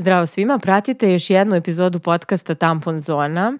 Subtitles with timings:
[0.00, 3.52] Zdravo svima, pratite još jednu epizodu podcasta Tampon Zona.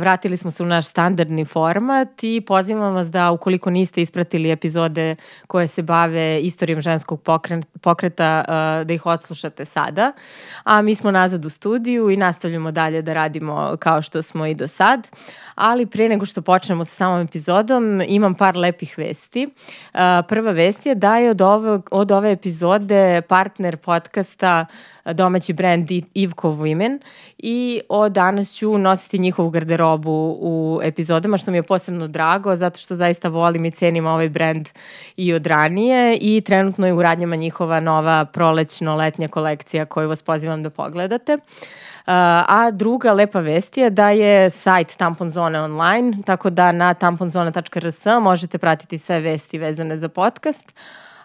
[0.00, 5.16] Vratili smo se u naš standardni format i pozivam vas da ukoliko niste ispratili epizode
[5.46, 7.22] koje se bave istorijom ženskog
[7.80, 8.44] pokreta,
[8.84, 10.12] da ih odslušate sada.
[10.64, 14.54] A mi smo nazad u studiju i nastavljamo dalje da radimo kao što smo i
[14.54, 15.08] do sad.
[15.54, 19.48] Ali pre nego što počnemo sa samom epizodom, imam par lepih vesti.
[20.28, 24.66] Prva vest je da je od ove, od ove epizode partner podcasta
[25.04, 26.98] domaći brand Ivko Women
[27.38, 32.78] i od danas ću nositi njihovu garderobu u epizodama, što mi je posebno drago, zato
[32.78, 34.68] što zaista volim i cenim ovaj brand
[35.16, 40.62] i od ranije i trenutno je u radnjama njihova nova prolećno-letnja kolekcija koju vas pozivam
[40.62, 41.38] da pogledate.
[42.06, 48.04] A druga lepa vest je da je sajt Tampon Zone online, tako da na tamponzona.rs
[48.20, 50.72] možete pratiti sve vesti vezane za podcast,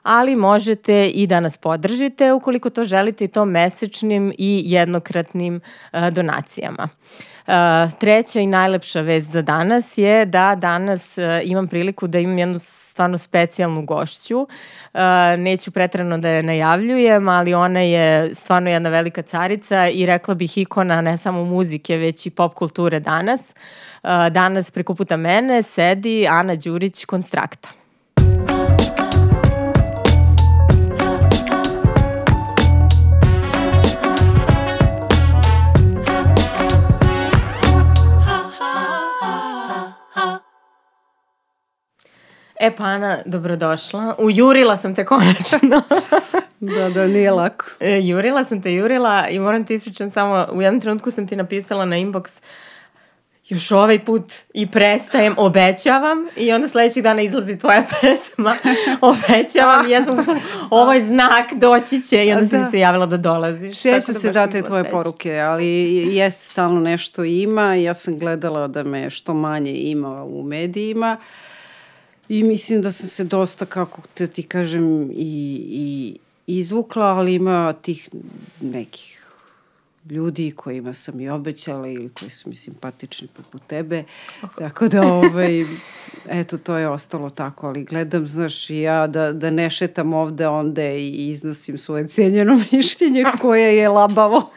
[0.04, 5.62] ali možete i da nas podržite ukoliko to želite i to mesečnim i jednokratnim
[5.94, 6.90] uh, donacijama.
[7.48, 7.54] Uh,
[8.00, 12.60] treća i najlepša vest za danas je da danas uh, imam priliku da imam jednu
[12.94, 14.48] stvarno specijalnu gošću.
[15.38, 20.58] Neću pretrano da je najavljujem, ali ona je stvarno jedna velika carica i rekla bih
[20.58, 23.56] ikona ne samo muzike, već i pop kulture danas.
[24.32, 27.83] Danas preko puta mene sedi Ana Đurić Konstrakta.
[42.64, 44.16] E pa Ana, dobrodošla.
[44.20, 45.82] Ujurila sam te konačno.
[46.76, 47.66] da, da, nije lako.
[47.80, 51.36] E, jurila sam te, jurila i moram ti ispričam samo, u jednom trenutku sam ti
[51.36, 52.42] napisala na inbox
[53.50, 58.56] još ovaj put i prestajem, obećavam i onda sledećeg dana izlazi tvoja pesma,
[59.02, 62.48] obećavam i ja sam posledno, ovo je znak, doći će i onda da.
[62.48, 63.78] sam mi se javila da dolaziš.
[63.78, 65.66] Sjećam da se da te tvoje poruke, ali
[66.16, 71.18] jeste stalno nešto ima ja sam gledala da me što manje ima u medijima.
[71.20, 71.53] Uh,
[72.34, 75.16] I mislim da sam se dosta, kako te ti kažem, i,
[75.70, 76.18] i
[76.60, 78.10] izvukla, ali ima tih
[78.62, 79.23] nekih
[80.10, 84.04] ljudi kojima sam i obećala ili koji su mi simpatični poput tebe.
[84.58, 85.66] Tako da, ovaj,
[86.30, 90.48] eto, to je ostalo tako, ali gledam, znaš, i ja da, da ne šetam ovde,
[90.48, 94.50] onda i iznosim svoje cijenjeno mišljenje koje je labavo.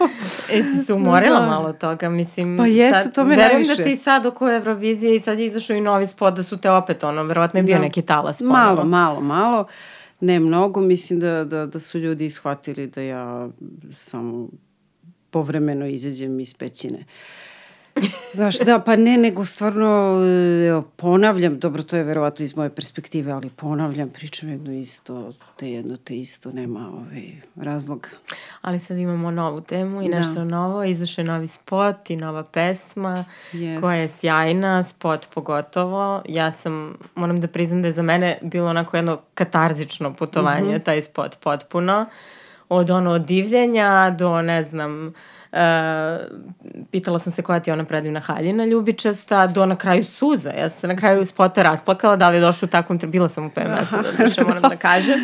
[0.52, 1.46] e, si se umorila da.
[1.46, 2.56] malo toga, mislim.
[2.56, 3.58] Pa jesu, to me najviše.
[3.58, 6.56] Verujem da ti sad oko Eurovizije i sad je izašao i novi spot da su
[6.56, 7.82] te opet, ono, verovatno je bio da.
[7.82, 8.38] neki talas.
[8.38, 8.58] Ponovo.
[8.58, 9.64] Malo, malo, malo.
[10.20, 13.48] Ne mnogo, mislim da, da, da su ljudi ishvatili da ja
[13.92, 14.48] sam
[15.36, 17.04] povremeno izađem iz pećine.
[18.34, 20.20] Znaš, da, pa ne, nego stvarno
[20.68, 25.70] evo, ponavljam, dobro, to je verovatno iz moje perspektive, ali ponavljam, pričam jedno isto, te
[25.70, 28.08] jedno te isto, nema ovaj razloga.
[28.60, 30.18] Ali sad imamo novu temu i da.
[30.18, 30.44] nešto da.
[30.44, 33.82] novo, izašao je novi spot i nova pesma Jest.
[33.82, 36.22] koja je sjajna, spot pogotovo.
[36.28, 40.80] Ja sam, moram da priznam da je za mene bilo onako jedno katarzično putovanje, mm
[40.80, 40.84] -hmm.
[40.84, 42.06] taj spot potpuno.
[42.68, 45.12] Od ono divljenja do, ne znam,
[45.52, 45.62] Uh,
[46.90, 50.50] pitala sam se koja ti je ona predivna haljina ljubičasta, do na kraju suza.
[50.50, 53.46] Ja sam se na kraju spota rasplakala, da li je došlo u takvom, bila sam
[53.46, 55.18] u PMS-u, da duše moram da kažem.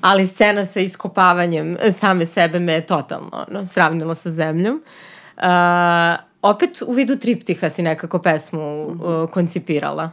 [0.00, 4.82] Ali scena sa iskopavanjem same sebe me je totalno no, sravnila sa zemljom.
[5.36, 5.44] Uh,
[6.42, 10.10] opet u vidu triptiha si nekako pesmu uh, koncipirala.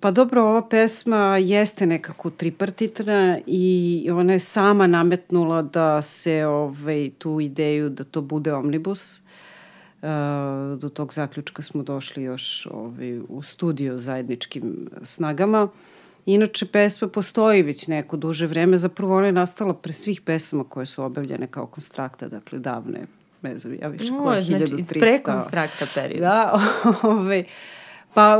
[0.00, 7.10] Pa dobro, ova pesma jeste nekako tripartitna i ona je sama nametnula da se ovaj,
[7.18, 9.20] tu ideju da to bude omnibus.
[10.02, 10.08] Uh,
[10.78, 15.68] do tog zaključka smo došli još ovaj, u studio zajedničkim snagama.
[16.26, 18.78] Inače, pesma postoji već neko duže vreme.
[18.78, 23.06] Zapravo ona je nastala pre svih pesama koje su obavljene kao konstrakta, dakle davne,
[23.42, 24.68] ne znam, ja više koje, znači, 1300.
[24.68, 26.26] Znači, iz prekonstrakta perioda.
[26.26, 26.60] Da,
[27.08, 27.44] ovaj,
[28.14, 28.36] pa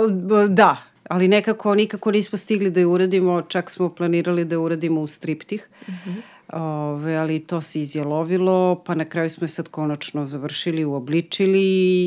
[0.48, 5.00] da, ali nekako nikako nismo stigli da je uradimo, čak smo planirali da je uradimo
[5.00, 5.68] u striptih.
[5.88, 6.20] Mm -hmm.
[6.52, 11.62] Ove, ali to se izjelovilo, pa na kraju smo je sad konačno završili, uobličili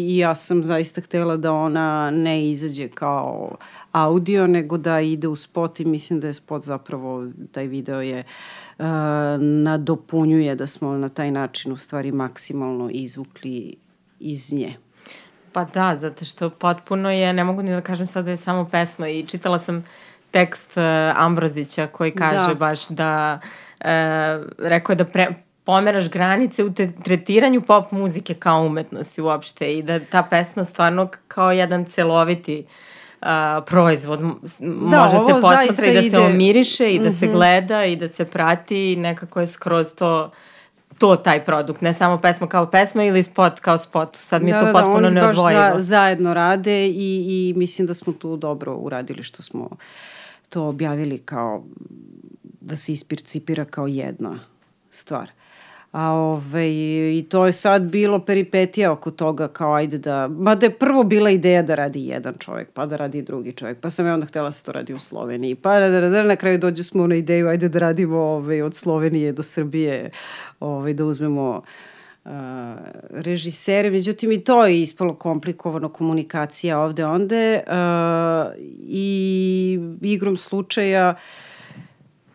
[0.10, 3.58] i ja sam zaista htela da ona ne izađe kao
[3.92, 8.24] audio, nego da ide u spot i mislim da je spot zapravo, taj video je
[8.80, 8.86] uh,
[9.40, 13.76] nadopunjuje da smo na taj način u stvari maksimalno izvukli
[14.20, 14.76] iz nje.
[15.54, 18.70] Pa da, zato što potpuno je, ne mogu ni da kažem sad da je samo
[18.72, 19.84] pesma i čitala sam
[20.32, 20.84] tekst uh,
[21.16, 22.54] Ambrozića koji kaže da.
[22.54, 23.40] baš da,
[23.80, 23.88] uh,
[24.60, 25.28] rekao je da pre,
[25.64, 31.08] pomeraš granice u te, tretiranju pop muzike kao umetnosti uopšte i da ta pesma stvarno
[31.28, 32.66] kao jedan celoviti
[33.22, 33.28] uh,
[33.66, 36.10] proizvod da, može se posmatra i da ide...
[36.10, 37.20] se omiriše i da mm -hmm.
[37.20, 37.36] se mhm.
[37.36, 40.32] gleda i da se prati i nekako je skroz to
[41.04, 44.16] to taj produkt, ne samo pesma kao pesma ili spot kao spot.
[44.16, 45.62] Sad mi je da, to da, potpuno da, neodvojivo.
[45.62, 46.94] Da, oni baš za, zajedno rade i,
[47.28, 49.70] i mislim da smo tu dobro uradili što smo
[50.50, 51.64] to objavili kao
[52.62, 54.40] da se ispircipira kao jedna
[54.90, 55.32] stvar.
[55.94, 56.70] A ove,
[57.18, 61.04] i to je sad bilo peripetija oko toga kao ajde da, ma da je prvo
[61.04, 64.26] bila ideja da radi jedan čovjek, pa da radi drugi čovjek, pa sam ja onda
[64.26, 67.08] htela da se to radi u Sloveniji, pa da, da, da na kraju dođe smo
[67.08, 70.10] na ideju ajde da radimo ove, od Slovenije do Srbije,
[70.60, 71.62] ove, da uzmemo
[72.26, 72.32] uh,
[73.10, 81.16] režisere, međutim i to je ispalo komplikovano komunikacija ovde onde uh, i igrom slučaja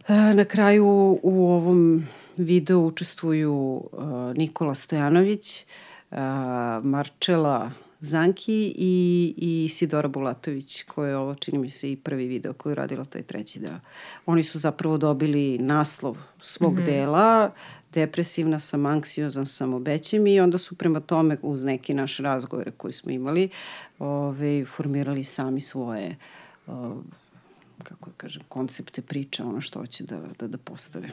[0.08, 2.06] uh, na kraju u ovom
[2.38, 3.54] videu učestvuju
[3.92, 4.02] uh,
[4.36, 5.64] Nikola Stojanović,
[6.10, 6.18] uh,
[6.82, 7.70] Marčela
[8.00, 12.70] Zanki i, i Sidora Bulatović, koja je ovo, čini mi se, i prvi video koji
[12.70, 13.80] je radila taj treći deo.
[14.26, 16.84] Oni su zapravo dobili naslov svog mm -hmm.
[16.84, 17.50] dela,
[17.94, 22.92] depresivna sam, anksiozan sam, obećem i onda su prema tome uz neki naš razgovore koji
[22.92, 23.48] smo imali
[23.98, 26.16] ove, formirali sami svoje
[26.66, 26.74] uh,
[27.82, 31.08] kako da kažem, koncepte priče, ono što hoće da, da, da postave.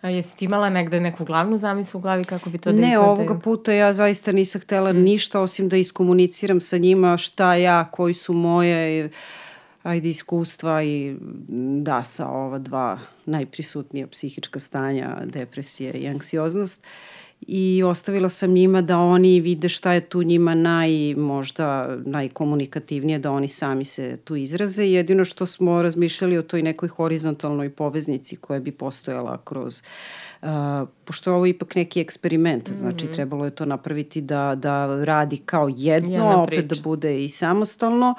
[0.00, 2.98] A jesi ti imala negde neku glavnu zamislu u glavi kako bi to da Ne,
[2.98, 4.96] ovoga puta ja zaista nisam htela mm.
[4.96, 9.10] ništa osim da iskomuniciram sa njima šta ja, koji su moje
[9.82, 11.16] ajde iskustva i
[11.82, 16.84] da sa ova dva najprisutnija psihička stanja, depresija i anksioznost.
[16.84, 23.18] Uh, i ostavila sam njima da oni vide šta je tu njima naj, možda najkomunikativnije,
[23.18, 24.84] da oni sami se tu izraze.
[24.84, 30.29] Jedino što smo razmišljali o toj nekoj horizontalnoj poveznici koja bi postojala kroz uh,
[31.04, 32.78] pošto je ovo ipak neki eksperiment, mm -hmm.
[32.78, 37.24] znači trebalo je to napraviti da, da radi kao jedno, Jedna a opet da bude
[37.24, 38.14] i samostalno.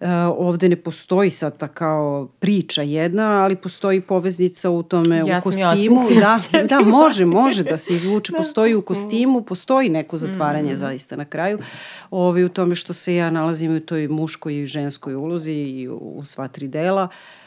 [0.00, 0.06] Uh,
[0.36, 5.42] ovde ne postoji sad ta kao priča jedna, ali postoji poveznica u tome ja u
[5.42, 6.00] kostimu.
[6.20, 6.40] Da,
[6.70, 8.32] da, može, može da se izvuče.
[8.36, 8.38] Da.
[8.38, 10.78] Postoji u kostimu, postoji neko zatvaranje mm -hmm.
[10.78, 11.58] zaista na kraju.
[12.10, 15.96] Ovi u tome što se ja nalazim u toj muškoj i ženskoj ulozi i u,
[15.96, 17.04] u sva tri dela.
[17.04, 17.45] Uh,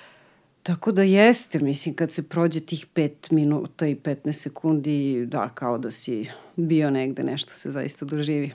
[0.63, 5.77] Tako da jeste, mislim, kad se prođe tih 5 minuta i 15 sekundi, da, kao
[5.77, 8.51] da si bio negde, nešto se zaista doživi.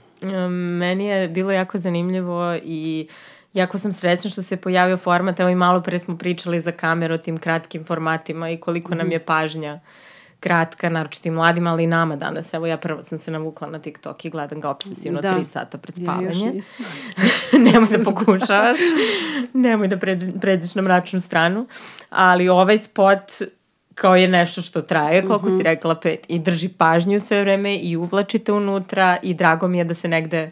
[0.79, 3.09] Meni je bilo jako zanimljivo i
[3.53, 7.15] jako sam srećna što se pojavio format, evo i malo pre smo pričali za kameru
[7.15, 9.75] o tim kratkim formatima i koliko nam je pažnja.
[9.75, 9.81] uh,
[10.41, 12.55] kratka, naročito i mladim, ali i nama danas.
[12.55, 15.35] Evo ja prvo sam se navukla na TikTok i gledam ga obsesivno da.
[15.35, 16.53] tri sata pred spavanje.
[17.53, 18.79] Ja Nemoj da pokušavaš.
[19.53, 19.99] Nemoj da
[20.41, 21.67] pređeš na mračnu stranu.
[22.11, 23.23] Ali ovaj spot
[23.95, 25.57] kao je nešto što traje, koliko uh -huh.
[25.57, 25.65] si mhm.
[25.65, 29.95] rekla, pet, i drži pažnju sve vreme i uvlačite unutra i drago mi je da
[29.95, 30.51] se negde,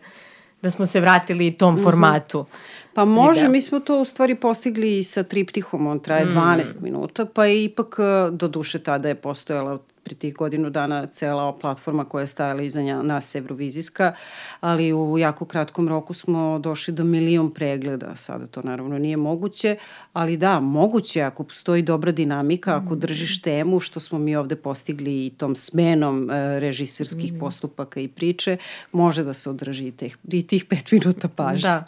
[0.63, 1.81] da smo se vratili tom mhm.
[1.81, 1.85] -huh.
[1.85, 2.47] formatu.
[2.95, 3.53] Pa može, video.
[3.53, 6.29] mi smo to u stvari postigli i sa triptihom, on traje mm.
[6.29, 7.97] 12 minuta, pa je ipak,
[8.31, 12.83] do duše tada je postojala pri tih godinu dana cela platforma koja je stajala iza
[12.83, 14.15] nas Eurovizijska,
[14.61, 18.17] ali u jako kratkom roku smo došli do milion pregleda.
[18.17, 19.77] Sada to naravno nije moguće,
[20.13, 23.01] ali da, moguće ako postoji dobra dinamika, ako mm.
[23.01, 27.39] držiš temu, što smo mi ovde postigli i tom smenom e, režiserskih mm.
[27.39, 28.57] postupaka i priče,
[28.93, 31.69] može da se održi i tih, i tih pet minuta pažnje.
[31.69, 31.85] Da.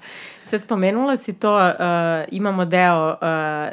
[0.54, 1.72] Sad spomenula si to, uh,
[2.30, 3.18] imamo deo uh,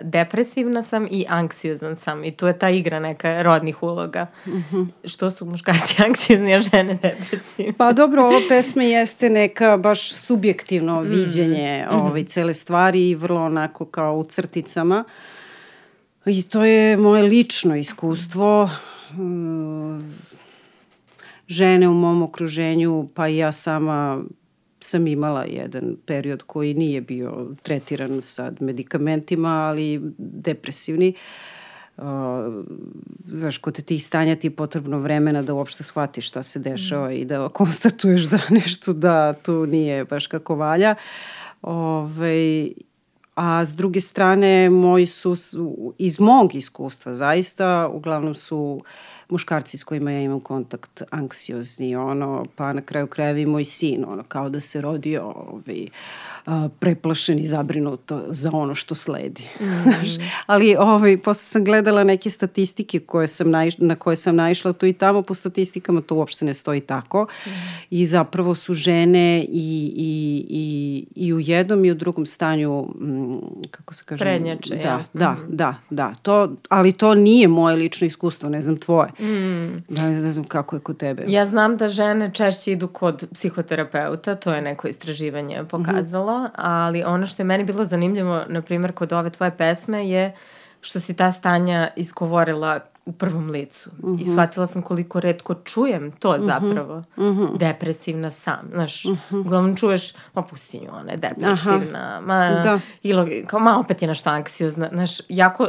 [0.01, 4.27] depresivna sam i anksiozan sam i tu je ta igra neka rodnih uloga.
[4.45, 4.87] Mm -hmm.
[5.05, 7.73] Što su muškarci anksiozni, a žene depresivne?
[7.77, 11.07] Pa dobro, ova pesma jeste neka baš subjektivno mm.
[11.07, 12.07] viđenje mm -hmm.
[12.07, 15.03] ovaj, cele stvari i vrlo onako kao u crticama.
[16.25, 18.63] I to je moje lično iskustvo.
[18.63, 20.01] Uh,
[21.47, 24.21] žene u mom okruženju, pa i ja sama
[24.81, 31.13] sam imala jedan period koji nije bio tretiran sad medikamentima, ali depresivni.
[31.97, 32.03] Uh,
[33.25, 37.11] znaš, kod tih stanja ti je potrebno vremena da uopšte shvatiš šta se dešava mm.
[37.11, 40.95] i da konstatuješ da nešto da tu nije baš kako valja.
[41.61, 42.67] Ove,
[43.35, 45.35] a s druge strane, moji su
[45.97, 52.45] iz mog iskustva zaista, uglavnom su uh, muškarci s kojima ja imam kontakt anksiozni, ono,
[52.55, 55.87] pa na kraju krajeva i moj sin, ono, kao da se rodio ovaj,
[56.79, 59.43] preplašen i zabrinuto za ono što sledi.
[59.59, 60.29] Mm -hmm.
[60.45, 64.85] Ali ovaj, posle sam gledala neke statistike koje sam naiš, na koje sam naišla tu
[64.85, 67.27] i tamo, po statistikama to uopšte ne stoji tako.
[67.45, 67.49] Mm.
[67.89, 69.47] I zapravo su žene i,
[69.95, 74.25] i, i, i u jednom i u drugom stanju, m, kako se kaže?
[74.25, 75.03] Prednjače, da, ja.
[75.13, 76.13] Da, mm da, da.
[76.21, 79.09] To, ali to nije moje lično iskustvo, ne znam tvoje.
[79.19, 79.83] Mm.
[79.89, 81.23] Da, ne znam kako je kod tebe.
[81.27, 86.30] Ja znam da žene češće idu kod psihoterapeuta, to je neko istraživanje pokazalo.
[86.30, 90.09] Mm -hmm ali ono što je meni bilo zanimljivo, na primjer, kod ove tvoje pesme
[90.09, 90.33] je
[90.81, 93.89] što si ta stanja iskovorila u prvom licu.
[93.97, 94.21] Uh -huh.
[94.21, 94.31] I mhm.
[94.31, 96.45] shvatila sam koliko redko čujem to mhm.
[96.45, 96.97] zapravo.
[96.97, 97.57] Uh -huh.
[97.57, 98.69] Depresivna sam.
[98.73, 99.39] Znaš, uh -huh.
[99.39, 102.09] uglavnom čuješ, ma pustinju, ona je depresivna.
[102.11, 102.21] Aha.
[102.21, 102.79] Ma, da.
[103.03, 104.89] Ili, kao, ma opet je nešto anksiozna.
[104.91, 105.67] Znaš, jako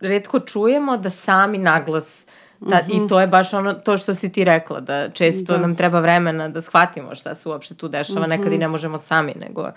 [0.00, 2.26] redko čujemo da sami naglas
[2.68, 3.04] Da, mm -hmm.
[3.04, 5.58] I to je baš ono, to što si ti rekla, da često da.
[5.58, 8.28] nam treba vremena da shvatimo šta se uopšte tu dešava, mm -hmm.
[8.28, 9.70] nekad i ne možemo sami, nego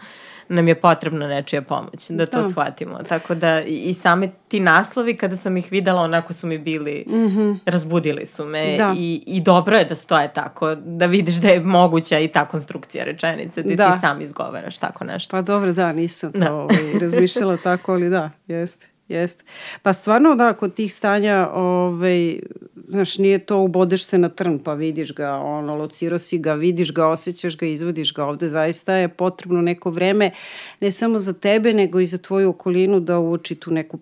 [0.50, 2.50] nam je potrebna nečija pomoć, da to da.
[2.50, 3.00] shvatimo.
[3.10, 7.06] Tako da i, i same ti naslovi, kada sam ih videla, onako su mi bili,
[7.08, 7.60] mm -hmm.
[7.66, 8.94] razbudili su me da.
[8.98, 13.04] i, i dobro je da stoje tako, da vidiš da je moguća i ta konstrukcija
[13.04, 13.92] rečenice, da, da.
[13.92, 15.32] ti sam izgovaraš tako nešto.
[15.32, 16.54] Pa dobro, da, nisam to da.
[16.54, 18.97] ovaj, razmišljala tako, ali da, jeste.
[19.10, 19.44] Jeste.
[19.82, 22.40] Pa stvarno da, kod tih stanja, ovaj,
[22.88, 26.94] znaš, nije to ubodeš se na trn pa vidiš ga, ono, lociro si ga, vidiš
[26.94, 28.50] ga, osjećaš ga, izvodiš ga ovde.
[28.50, 30.32] Zaista je potrebno neko vreme,
[30.80, 34.00] ne samo za tebe, nego i za tvoju okolinu da uoči tu neku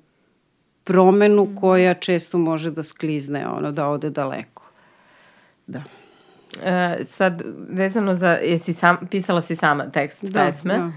[0.84, 1.56] promenu mm.
[1.56, 4.64] koja često može da sklizne, ono, da ode daleko.
[5.68, 5.82] Da.
[6.64, 10.92] E, sad, vezano za, jesi sam, pisala si sama tekst da, pesme da.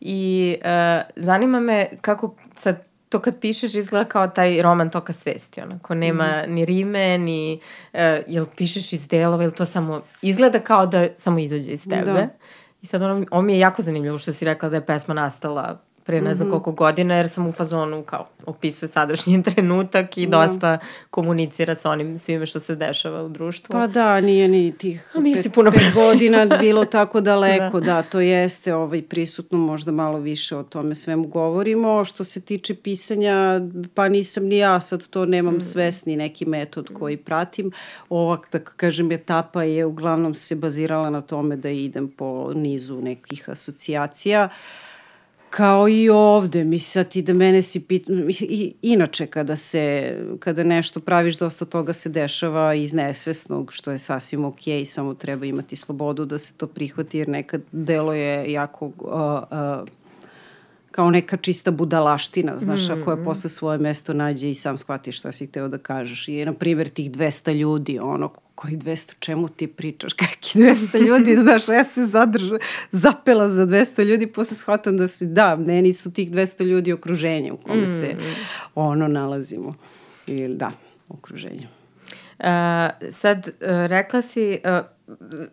[0.00, 5.60] i e, zanima me kako sad to kad pišeš izgleda kao taj roman toka svesti,
[5.60, 6.52] onako nema mm.
[6.52, 7.60] ni rime, ni,
[7.92, 12.12] uh, jel pišeš iz delova, ili to samo, izgleda kao da samo izađe iz tebe.
[12.12, 12.28] Da.
[12.82, 15.80] I sad ono, ovo mi je jako zanimljivo što si rekla da je pesma nastala
[16.04, 16.50] pre ne znam -hmm.
[16.50, 20.46] koliko godina, jer sam u fazonu kao opisuje sadašnji trenutak i da.
[20.46, 20.78] dosta
[21.10, 23.72] komunicira sa onim svime što se dešava u društvu.
[23.72, 27.86] Pa da, nije ni tih pet, puno pet godina bilo tako daleko, da.
[27.86, 32.04] da, to jeste ovaj, prisutno, možda malo više o tome svemu govorimo.
[32.04, 33.60] Što se tiče pisanja,
[33.94, 35.60] pa nisam ni ja, sad to nemam mm.
[35.60, 37.72] svesni neki metod koji pratim.
[38.08, 43.48] Ova, da kažem, etapa je uglavnom se bazirala na tome da idem po nizu nekih
[43.48, 44.44] asocijacija.
[44.44, 44.84] Uh,
[45.56, 50.64] kao i ovde, misli sad ti da mene si pita, i, inače kada se, kada
[50.64, 55.76] nešto praviš, dosta toga se dešava iz nesvesnog, što je sasvim ok, samo treba imati
[55.76, 59.88] slobodu da se to prihvati, jer nekad delo je jako uh, uh,
[60.94, 63.02] kao neka čista budalaština, znaš, mm.
[63.04, 66.28] koja posle svoje mesto nađe i sam shvatiš šta si hteo da kažeš.
[66.28, 71.36] I, na primjer, tih 200 ljudi, ono, koji 200, čemu ti pričaš, kakvi 200 ljudi,
[71.36, 72.58] znaš, ja se zadrža,
[72.90, 77.52] zapela za 200 ljudi, posle shvatam da si, da, meni su tih 200 ljudi okruženje
[77.52, 77.86] u kome mm.
[77.86, 78.16] se,
[78.74, 79.74] ono, nalazimo.
[80.26, 80.70] I, da,
[81.08, 81.68] okruženje.
[82.38, 82.46] Uh,
[83.12, 84.84] sad, uh, rekla si, uh,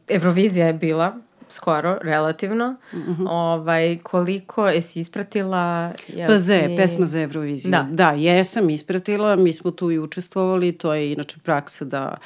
[0.08, 1.18] Eurovizija je bila
[1.54, 2.76] skoro, relativno.
[2.94, 3.28] Mm -hmm.
[3.30, 5.94] ovaj, koliko jesi ispratila?
[6.28, 6.76] Pa za, si...
[6.78, 7.72] pesma za Euroviziju.
[7.72, 7.88] Da.
[7.92, 12.18] da, jesam ispratila, mi smo tu i učestvovali, to je inače praksa da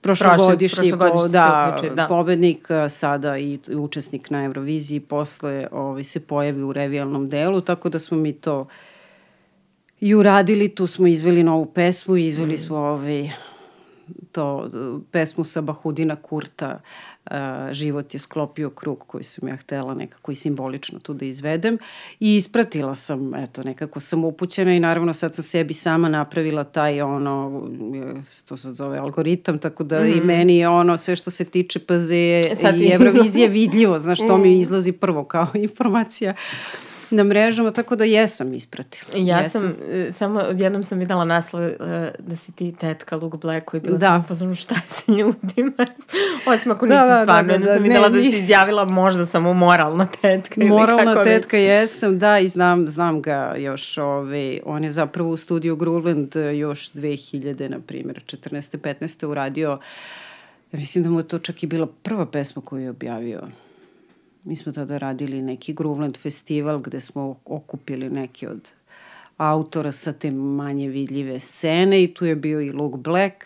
[0.00, 6.62] prošlogodišnji, po, da, uključi, da, pobednik sada i učesnik na Euroviziji posle ovaj, se pojavi
[6.62, 8.66] u revijalnom delu, tako da smo mi to
[10.00, 12.56] i uradili, tu smo izveli novu pesmu i izveli mm.
[12.56, 13.30] smo ovaj,
[14.32, 14.70] to
[15.10, 17.09] pesmu sa Bahudina Kurta uh,
[17.72, 21.78] život je sklopio krug koji sam ja htela nekako i simbolično tu da izvedem
[22.20, 27.02] i ispratila sam, eto, nekako sam upućena i naravno sad sam sebi sama napravila taj
[27.02, 27.62] ono,
[28.48, 30.06] to se zove algoritam, tako da mm.
[30.06, 30.26] i mhm.
[30.26, 34.42] meni je ono sve što se tiče PZ i Eurovizije vidljivo, znaš, to mm.
[34.42, 36.34] mi izlazi prvo kao informacija
[37.10, 39.10] na mrežama, tako da jesam ispratila.
[39.16, 39.60] Ja jesam.
[39.60, 41.70] sam, e, samo jednom sam videla naslov uh,
[42.18, 44.06] da si ti tetka Luke Black koji bila da.
[44.06, 45.86] sam u fazonu šta je sa ljudima.
[46.54, 48.38] Osim ako da, nisi da, da, stvarno, da, da, da, sam videla ne, da si
[48.38, 50.64] izjavila možda samo moralna tetka.
[50.64, 51.66] Moralna ili tetka već.
[51.66, 56.56] jesam, da, i znam, znam ga još, ove, on je zapravo u studiju Groovland e,
[56.56, 58.78] još 2000, na primjer, 14.
[58.78, 59.26] 15.
[59.26, 59.78] uradio,
[60.72, 63.40] ja mislim da mu je to čak i bila prva pesma koju je objavio
[64.44, 68.70] Mi smo tada radili neki Groovland festival gde smo okupili neke od
[69.36, 73.44] autora sa te manje vidljive scene i tu je bio i Luke Black.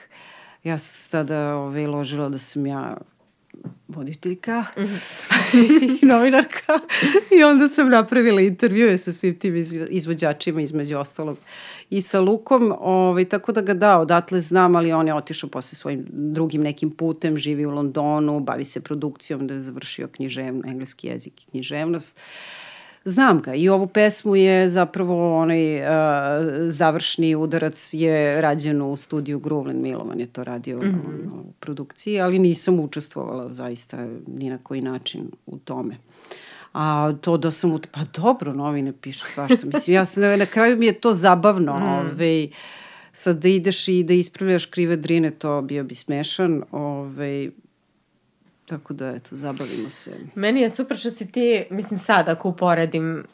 [0.65, 2.97] Ja sam tada ove, ložila da sam ja
[3.89, 4.65] voditeljka
[6.03, 6.81] i novinarka
[7.39, 9.57] i onda sam napravila intervjue sa svim tim
[9.91, 11.39] izvođačima između ostalog
[11.95, 15.77] i sa Lukom, ovaj, tako da ga da, odatle znam, ali on je otišao posle
[15.77, 21.07] svojim drugim nekim putem, živi u Londonu, bavi se produkcijom, da je završio književno, engleski
[21.07, 22.19] jezik i književnost.
[23.05, 25.87] Znam ga i ovu pesmu je zapravo onaj uh,
[26.69, 31.41] završni udarac je rađen u studiju Groovland Milovan je to radio mm -hmm.
[31.49, 35.97] u produkciji, ali nisam učestvovala zaista ni na koji način u tome.
[36.75, 37.81] A to da sam, u...
[37.93, 39.67] pa dobro, novine pišu svašta.
[39.75, 41.77] Mislim, ja sam, na kraju mi je to zabavno.
[41.77, 41.83] Mm.
[41.83, 42.49] Ove, ovaj,
[43.13, 46.63] sad da ideš i da ispravljaš krive drine, to bio bi smešan.
[46.71, 47.51] Ove, ovaj,
[48.67, 50.11] tako da, eto, zabavimo se.
[50.35, 53.25] Meni je super što si ti, mislim sad, ako uporedim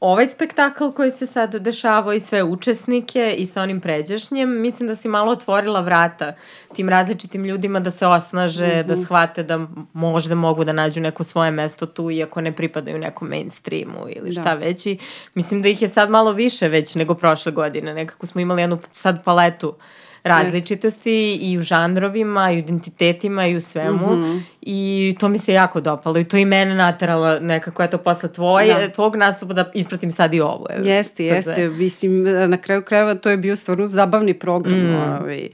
[0.00, 4.96] ovaj spektakl koji se sad dešavao i sve učesnike i sa onim pređašnjem, mislim da
[4.96, 6.34] si malo otvorila vrata
[6.74, 8.86] tim različitim ljudima da se osnaže, mm -hmm.
[8.86, 13.28] da shvate da možda mogu da nađu neko svoje mesto tu iako ne pripadaju nekom
[13.28, 14.54] mainstreamu ili šta da.
[14.54, 14.98] već i
[15.34, 17.94] mislim da ih je sad malo više već nego prošle godine.
[17.94, 19.74] Nekako smo imali jednu sad paletu uh,
[20.24, 24.16] različitosti i u žanrovima, i u identitetima, i u svemu.
[24.16, 24.40] Mm -hmm.
[24.60, 28.74] I to mi se jako dopalo i to i mene nateralo nekako, eto, posle tvoje,
[28.74, 28.92] da.
[28.92, 30.66] tvog nastupa da ispratim sad i ovo.
[30.84, 31.68] Jeste, jeste.
[31.68, 34.78] Mislim, na kraju krajeva to je bio stvarno zabavni program.
[34.78, 34.94] Mm.
[34.94, 35.48] Ovaj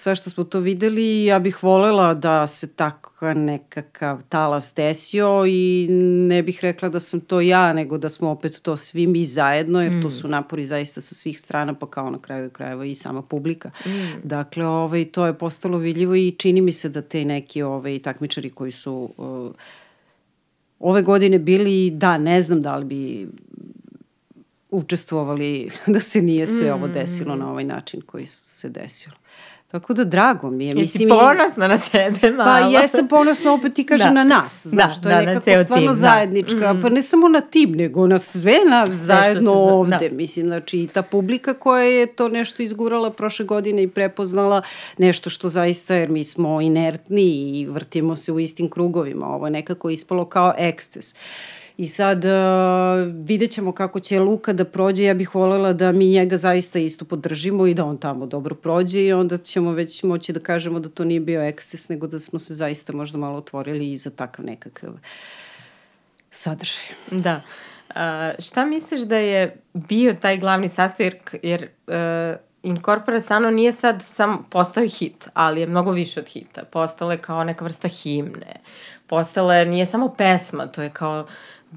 [0.00, 5.86] sve što smo to videli, ja bih volela da se tako nekakav talas desio i
[6.28, 9.82] ne bih rekla da sam to ja, nego da smo opet to svi mi zajedno,
[9.82, 10.02] jer mm.
[10.02, 13.70] to su napori zaista sa svih strana, pa kao na kraju krajeva i sama publika.
[13.86, 13.90] Mm.
[14.24, 18.50] Dakle, ovaj, to je postalo vidljivo i čini mi se da te neki ovaj, takmičari
[18.50, 19.52] koji su uh,
[20.78, 23.28] ove godine bili, da, ne znam da li bi
[24.70, 27.38] učestvovali da se nije sve ovo desilo mm.
[27.38, 29.19] na ovaj način koji se desilo.
[29.70, 30.68] Tako da drago mi je.
[30.68, 32.50] Jesi Mislim, ponosna na sebe malo?
[32.50, 34.24] Pa jesam ponosna opet ti kažem da.
[34.24, 34.66] na nas.
[34.66, 35.94] Znaš, da, to je da, nekako stvarno tim, da.
[35.94, 36.72] zajednička.
[36.72, 36.80] Da.
[36.82, 40.08] Pa ne samo na tim, nego na sve nas sve zajedno se, ovde.
[40.08, 40.16] Da.
[40.16, 44.62] Mislim, znači i ta publika koja je to nešto izgurala prošle godine i prepoznala
[44.98, 49.26] nešto što zaista, jer mi smo inertni i vrtimo se u istim krugovima.
[49.26, 51.12] Ovo je nekako ispalo kao eksces.
[51.12, 52.30] Uh, I sad uh,
[53.26, 55.04] vidjet ćemo kako će Luka da prođe.
[55.04, 59.04] Ja bih volela da mi njega zaista isto podržimo i da on tamo dobro prođe
[59.04, 62.38] i onda ćemo već moći da kažemo da to nije bio eksces, nego da smo
[62.38, 64.90] se zaista možda malo otvorili i za takav nekakav
[66.30, 66.84] sadržaj.
[67.10, 67.40] Da.
[67.88, 67.96] Uh,
[68.38, 74.02] šta misliš da je bio taj glavni sastoj, jer, jer uh, Incorpore Sano nije sad
[74.02, 76.64] sam postao hit, ali je mnogo više od hita.
[76.64, 78.60] Postale kao neka vrsta himne.
[79.06, 81.26] Postale, nije samo pesma, to je kao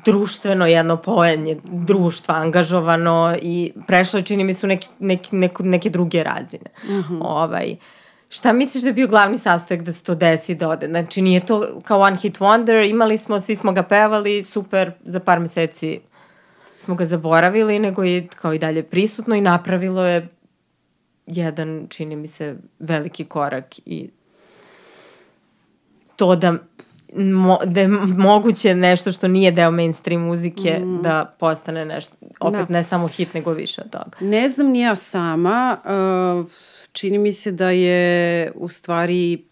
[0.05, 5.89] društveno jedno pojenje društva angažovano i prešlo je čini mi su neki, neki, neko, neke
[5.89, 6.69] druge razine.
[6.83, 7.19] Mm -hmm.
[7.21, 7.75] ovaj,
[8.29, 10.87] šta misliš da je bio glavni sastojak da se to desi da ode?
[10.87, 15.19] Znači nije to kao one hit wonder, imali smo, svi smo ga pevali, super, za
[15.19, 15.99] par meseci
[16.79, 20.27] smo ga zaboravili, nego je kao i dalje prisutno i napravilo je
[21.27, 24.09] jedan, čini mi se, veliki korak i
[26.15, 26.53] to da
[27.15, 31.01] mo, da je moguće nešto što nije deo mainstream muzike mm.
[31.01, 32.73] da postane nešto, opet da.
[32.73, 34.17] ne samo hit, nego više od toga.
[34.19, 35.77] Ne znam ni ja sama,
[36.43, 36.51] uh,
[36.91, 39.43] čini mi se da je u stvari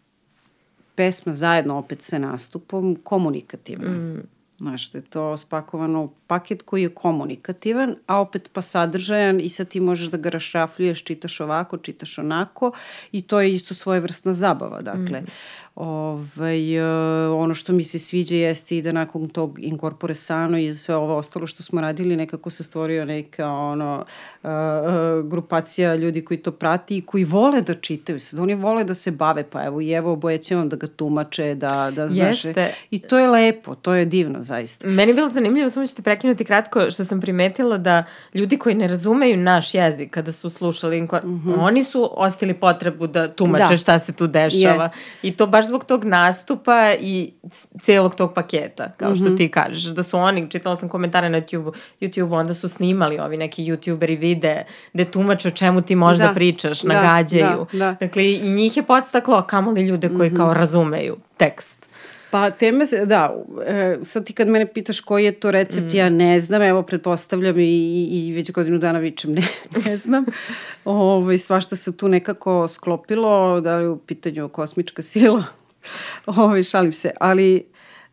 [0.96, 3.90] pesma zajedno opet sa nastupom komunikativna.
[3.90, 4.24] Mm.
[4.58, 9.68] Znaš, da je to spakovano paket koji je komunikativan, a opet pa sadržajan i sad
[9.68, 12.72] ti možeš da ga rašrafljuješ, čitaš ovako, čitaš onako
[13.12, 14.82] i to je isto svojevrsna zabava.
[14.82, 15.28] Dakle, mm
[15.76, 20.74] Ovaj, e, ono što mi se sviđa jeste i da nakon tog Incorpore Sano i
[20.74, 24.06] sve ovo ostalo što smo radili, nekako se stvorio neka ono,
[24.44, 28.20] uh, uh, grupacija ljudi koji to prati i koji vole da čitaju.
[28.20, 30.88] Sad oni vole da se bave, pa evo i evo oboje će vam da ga
[30.88, 32.46] tumače, da, da znaš.
[32.46, 32.74] Jeste.
[32.92, 34.88] I to je lepo, to je divno zaista.
[34.88, 38.04] Meni je bilo zanimljivo, samo ću te prekinuti kratko, što sam primetila da
[38.34, 41.56] ljudi koji ne razumeju naš jezik kada su slušali, mm -hmm.
[41.60, 43.78] oni su ostili potrebu da tumače da.
[43.78, 44.84] šta se tu dešava.
[44.84, 44.90] Yes.
[45.24, 47.34] I to baš zbog tog nastupa i
[47.82, 49.38] celog tog paketa, kao što mm -hmm.
[49.38, 51.72] ti kažeš, da su oni, čitala sam komentare na YouTube,
[52.02, 56.34] YouTube onda su snimali ovi neki youtuberi vide, gde tumače o čemu ti možda da.
[56.34, 57.66] pričaš, da, nagađaju.
[57.72, 57.96] Da, da.
[58.00, 60.38] Dakle, i njih je podstaklo, kamoli ljude koji mm -hmm.
[60.38, 61.91] kao razumeju tekst.
[62.32, 63.36] Pa teme se, da,
[63.68, 65.96] e, sad ti kad mene pitaš koji je to recept, mm.
[65.96, 69.44] ja ne znam, evo pretpostavljam i, i, i već godinu dana vičem ne,
[69.86, 70.26] ne znam.
[70.86, 75.44] Ove, ovaj, svašta se tu nekako sklopilo, da li u pitanju kosmička sila,
[76.26, 77.66] Ove, šalim se, ali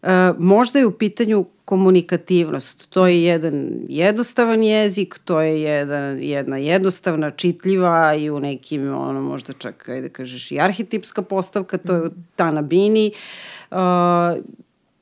[0.02, 2.88] e, možda je u pitanju komunikativnost.
[2.88, 9.22] To je jedan jednostavan jezik, to je jedan, jedna jednostavna, čitljiva i u nekim, ono,
[9.22, 13.12] možda čak, ajde kažeš, i arhetipska postavka, to je ta na bini.
[13.14, 13.57] Uh,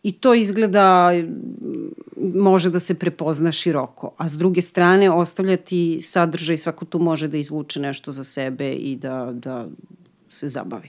[0.02, 1.11] I to izgleda,
[2.35, 4.12] može da se prepozna široko.
[4.16, 8.96] A s druge strane, ostavljati sadržaj, svako tu može da izvuče nešto za sebe i
[8.96, 9.66] da, da
[10.31, 10.88] se zabavi.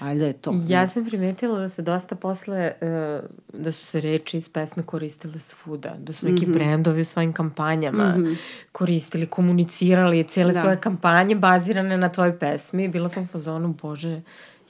[0.00, 0.54] Valjda je to.
[0.68, 5.40] Ja sam primetila da se dosta posle, uh, da su se reči iz pesme koristile
[5.40, 6.54] svuda, da su neki mm -hmm.
[6.54, 8.36] brendovi u svojim kampanjama mm -hmm.
[8.72, 10.60] koristili, komunicirali cijele da.
[10.60, 12.88] svoje kampanje bazirane na tvojoj pesmi.
[12.88, 14.20] Bila sam u fazonu, bože,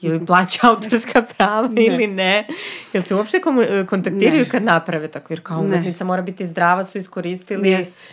[0.01, 1.85] ili plaća autorska prava ne.
[1.85, 2.47] ili ne.
[2.93, 3.41] Jel te uopšte
[3.89, 4.49] kontaktiraju ne.
[4.49, 5.33] kad naprave tako?
[5.33, 7.69] Jer kao umetnica mora biti zdrava, su iskoristili.
[7.69, 8.07] Jeste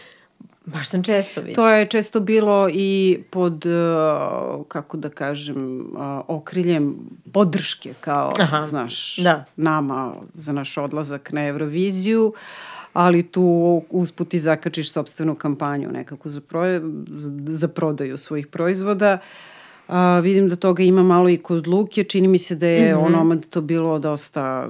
[0.72, 1.54] Baš sam često vidio.
[1.54, 6.96] To je često bilo i pod, uh, kako da kažem, uh, okriljem
[7.32, 8.60] podrške, kao, Aha.
[8.60, 9.44] znaš, da.
[9.56, 12.32] nama za naš odlazak na Euroviziju.
[12.92, 16.80] ali tu usput i zakačiš sobstvenu kampanju nekako za, proje,
[17.46, 19.18] za prodaju svojih proizvoda.
[19.88, 22.98] A, vidim da toga ima malo i kod Luke, čini mi se da je mm
[22.98, 23.20] -hmm.
[23.20, 24.68] ono to bilo dosta,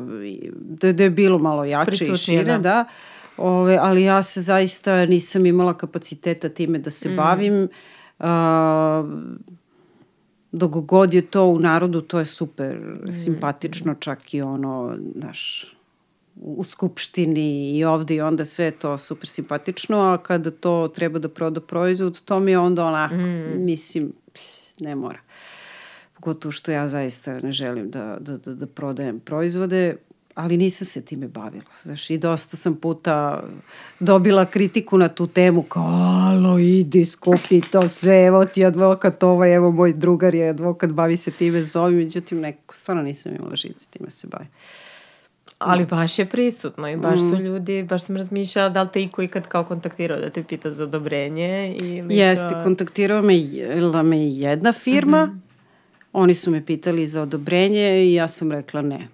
[0.54, 2.59] da, da je bilo malo jače Prisutnije, i šire, da.
[2.59, 2.85] da.
[3.37, 7.16] Ove, ali ja se zaista nisam imala kapaciteta time da se mm.
[7.16, 7.68] bavim.
[8.18, 9.04] A,
[10.52, 13.12] dok god je to u narodu, to je super mm.
[13.12, 15.66] simpatično, čak i ono, znaš,
[16.37, 21.28] u skupštini i ovde i onda sve to super simpatično, a kada to treba da
[21.28, 23.64] proda proizvod, to mi je onda onako, mm.
[23.64, 24.12] mislim,
[24.80, 25.18] ne mora.
[26.14, 29.96] Pogotovo što ja zaista ne želim da, da, da, da prodajem proizvode,
[30.34, 31.64] ali nisam se time bavila.
[31.82, 33.42] Znaš, i dosta sam puta
[34.00, 35.84] dobila kritiku na tu temu, kao,
[36.30, 41.16] alo, idi, skupi to sve, evo ti advokat ovaj, evo moj drugar je advokat, bavi
[41.16, 44.46] se time, zovi, međutim, nekako, stvarno nisam imala žice, time se bavi.
[45.58, 47.40] Ali baš je prisutno i baš su mm.
[47.40, 50.84] ljudi, baš sam razmišljala da li te iko ikad kao kontaktirao da te pita za
[50.84, 52.62] odobrenje ili Jeste, to...
[52.62, 53.34] kontaktirao me,
[54.02, 55.38] me jedna firma, mm -hmm.
[56.12, 59.08] oni su me pitali za odobrenje i ja sam rekla ne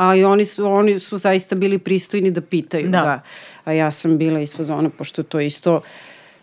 [0.00, 2.88] a i oni su, oni su zaista bili pristojni da pitaju.
[2.88, 3.00] Da.
[3.00, 3.20] da.
[3.64, 5.80] A ja sam bila iz fazona, pošto to isto...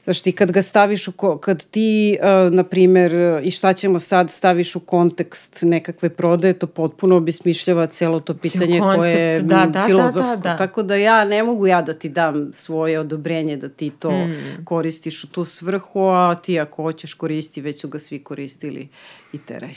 [0.07, 3.11] Znaš, ti kad ga staviš u, ko, kad ti, uh, na primer,
[3.43, 8.79] i šta ćemo sad, staviš u kontekst nekakve prodaje, to potpuno obismišljava celo to pitanje
[8.79, 10.35] koncept, koje je da, da, filozofsko.
[10.35, 10.57] Da, da, da.
[10.57, 14.65] Tako da ja ne mogu ja da ti dam svoje odobrenje da ti to mm.
[14.65, 18.87] koristiš u tu svrhu, a ti ako hoćeš koristi, već su ga svi koristili
[19.33, 19.73] i teraj.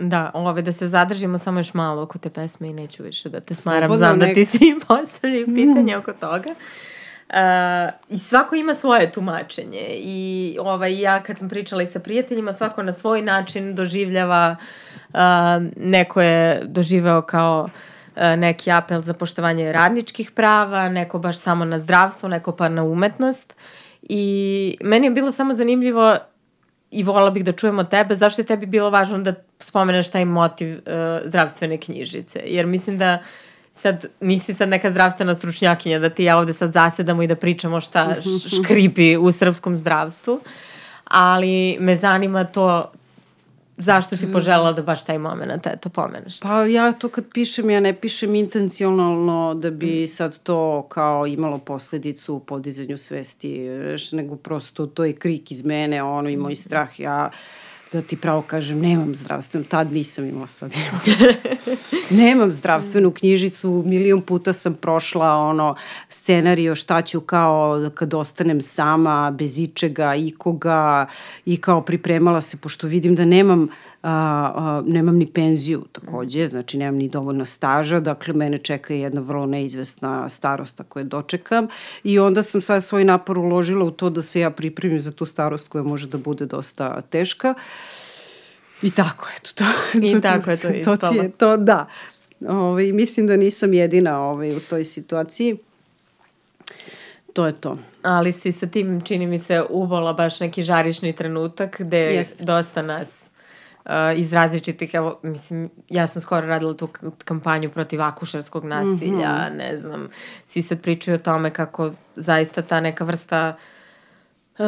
[0.00, 3.40] Da, ove, da se zadržimo samo još malo oko te pesme i neću više da
[3.40, 4.28] te smaram, znam nek...
[4.28, 6.50] da ti svi postavljaju pitanje oko toga.
[6.50, 6.99] Uh,
[8.08, 12.82] I svako ima svoje tumačenje i ovaj, ja kad sam pričala i sa prijateljima, svako
[12.82, 14.56] na svoj način doživljava,
[15.08, 15.18] uh,
[15.76, 17.68] neko je doživeo kao
[18.16, 22.84] uh, neki apel za poštovanje radničkih prava, neko baš samo na zdravstvo, neko pa na
[22.84, 23.56] umetnost.
[24.02, 26.16] I meni je bilo samo zanimljivo
[26.90, 30.74] i volala bih da čujemo tebe, zašto je tebi bilo važno da spomeneš taj motiv
[30.74, 30.82] uh,
[31.24, 32.42] zdravstvene knjižice?
[32.44, 33.18] Jer mislim da
[33.74, 37.80] sad nisi sad neka zdravstvena stručnjakinja da ti ja ovde sad zasedamo i da pričamo
[37.80, 38.14] šta
[38.62, 40.40] škripi u srpskom zdravstvu,
[41.04, 42.92] ali me zanima to
[43.80, 46.40] Zašto si poželjala da baš taj moment eto pomeneš?
[46.40, 50.06] Pa ja to kad pišem, ja ne pišem intencionalno da bi mm.
[50.06, 53.68] sad to kao imalo posledicu u podizanju svesti,
[54.12, 57.00] nego prosto to je krik iz mene, ono i moj strah.
[57.00, 57.30] Ja
[57.92, 60.74] da ti pravo kažem, nemam zdravstvenu, tad nisam imala sad
[62.20, 65.74] nemam zdravstvenu knjižicu, milion puta sam prošla ono
[66.08, 71.06] scenario šta ću kao kad ostanem sama, bez ičega, ikoga
[71.46, 73.68] i kao pripremala se, pošto vidim da nemam
[74.02, 79.20] a, a, nemam ni penziju takođe, znači nemam ni dovoljno staža, dakle mene čeka jedna
[79.20, 81.68] vrlo neizvesna starost ako je dočekam
[82.04, 85.26] i onda sam sad svoj napor uložila u to da se ja pripremim za tu
[85.26, 87.54] starost koja može da bude dosta teška.
[88.82, 89.64] I tako, eto, to.
[90.02, 90.96] I tako je to ispalo.
[90.96, 91.86] To ti je, to, da.
[92.40, 95.56] Ove, ovaj, mislim da nisam jedina ovaj, u toj situaciji.
[97.32, 97.76] To je to.
[98.02, 102.44] Ali si sa tim, čini mi se, uvola baš neki žarišni trenutak gde Jeste.
[102.44, 103.29] dosta nas
[103.84, 106.88] uh, iz različitih, evo, mislim, ja sam skoro radila tu
[107.24, 109.56] kampanju protiv akušarskog nasilja, mm -hmm.
[109.56, 110.08] ne znam,
[110.46, 113.56] svi sad pričaju o tome kako zaista ta neka vrsta
[114.58, 114.64] uh,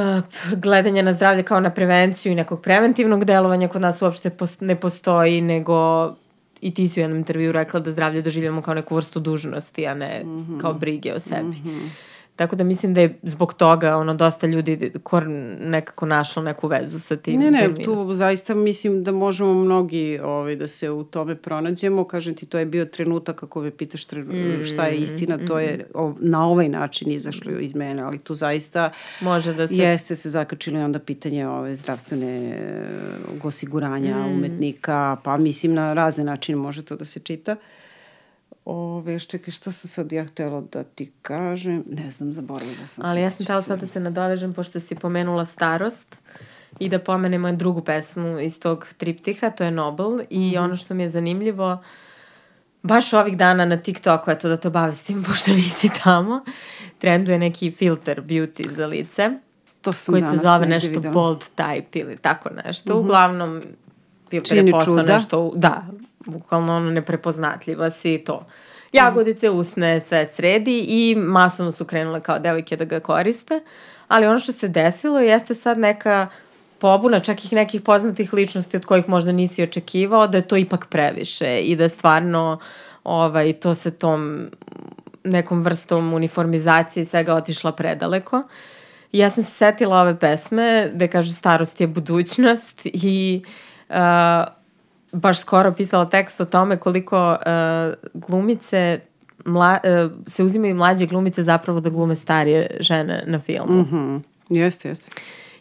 [0.57, 4.77] gledanja na zdravlje kao na prevenciju i nekog preventivnog delovanja kod nas uopšte post ne
[4.77, 6.09] postoji, nego
[6.61, 9.95] i ti si u jednom intervju rekla da zdravlje doživljamo kao neku vrstu dužnosti, a
[9.95, 10.61] ne mm -hmm.
[10.61, 11.43] kao brige o sebi.
[11.43, 11.89] Mm -hmm.
[12.43, 15.29] Tako da mislim da je zbog toga ono dosta ljudi kor
[15.61, 17.41] nekako našlo neku vezu sa tim.
[17.41, 17.85] Ne, ne, terminom.
[17.85, 22.05] tu zaista mislim da možemo mnogi ovaj, da se u tome pronađemo.
[22.05, 25.59] Kažem ti, to je bio trenutak, kako me pitaš trenu, mm, šta je istina, to
[25.59, 25.83] je mm.
[25.95, 29.77] ov, na ovaj način izašlo iz mene, ali tu zaista Može da se...
[29.77, 32.59] jeste se zakačili onda pitanje ove zdravstvene
[33.43, 34.33] osiguranja mm.
[34.33, 37.57] umetnika, pa mislim na razne načine može to da se čita.
[38.65, 41.85] Ove, čekaj, šta sam sad ja htela da ti kažem?
[41.91, 43.05] Ne znam, zaboravila sam.
[43.07, 46.17] Ali ja sam htela sad da se nadovežem, pošto si pomenula starost
[46.79, 50.21] i da pomenemo drugu pesmu iz tog triptiha, to je Nobel.
[50.31, 50.63] I mm.
[50.63, 51.83] ono što mi je zanimljivo,
[52.83, 56.45] baš ovih dana na TikToku, eto da to s tim, pošto nisi tamo,
[56.99, 59.31] trenduje neki filter beauty za lice.
[59.81, 61.13] To sam koji se zove nešto videla.
[61.13, 62.95] bold type ili tako nešto.
[62.95, 63.01] Mm -hmm.
[63.01, 63.63] Uglavnom,
[64.31, 65.15] filter Čini je postao čuda.
[65.15, 65.87] nešto, da,
[66.27, 68.47] bukvalno ono neprepoznatljiva si to.
[68.93, 73.61] Jagodice, usne, sve sredi i masovno su krenule kao devojke da ga koriste,
[74.09, 76.29] ali ono što se desilo jeste sad neka
[76.79, 80.87] pobuna čak i nekih poznatih ličnosti od kojih možda nisi očekivao da je to ipak
[80.87, 82.59] previše i da stvarno
[83.05, 84.51] ovaj, to se tom
[85.25, 88.43] nekom vrstom uniformizacije i svega otišla predaleko.
[89.13, 93.43] I ja sam se setila ove pesme gde kaže starost je budućnost i
[93.89, 93.97] uh,
[95.13, 99.01] baš skoro pisala tekst o tome koliko uh, glumice
[99.45, 103.81] mla, uh, se uzimaju mlađe glumice zapravo da glume starije žene na filmu.
[103.81, 103.97] Mhm.
[103.97, 105.11] Mm jeste, jeste.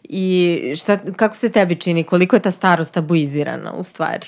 [0.02, 2.04] I šta, kako se tebi čini?
[2.04, 4.26] Koliko je ta starost tabuizirana u stvari?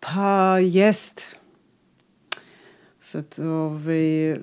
[0.00, 1.36] Pa, jest.
[3.00, 4.36] Sad, ovaj,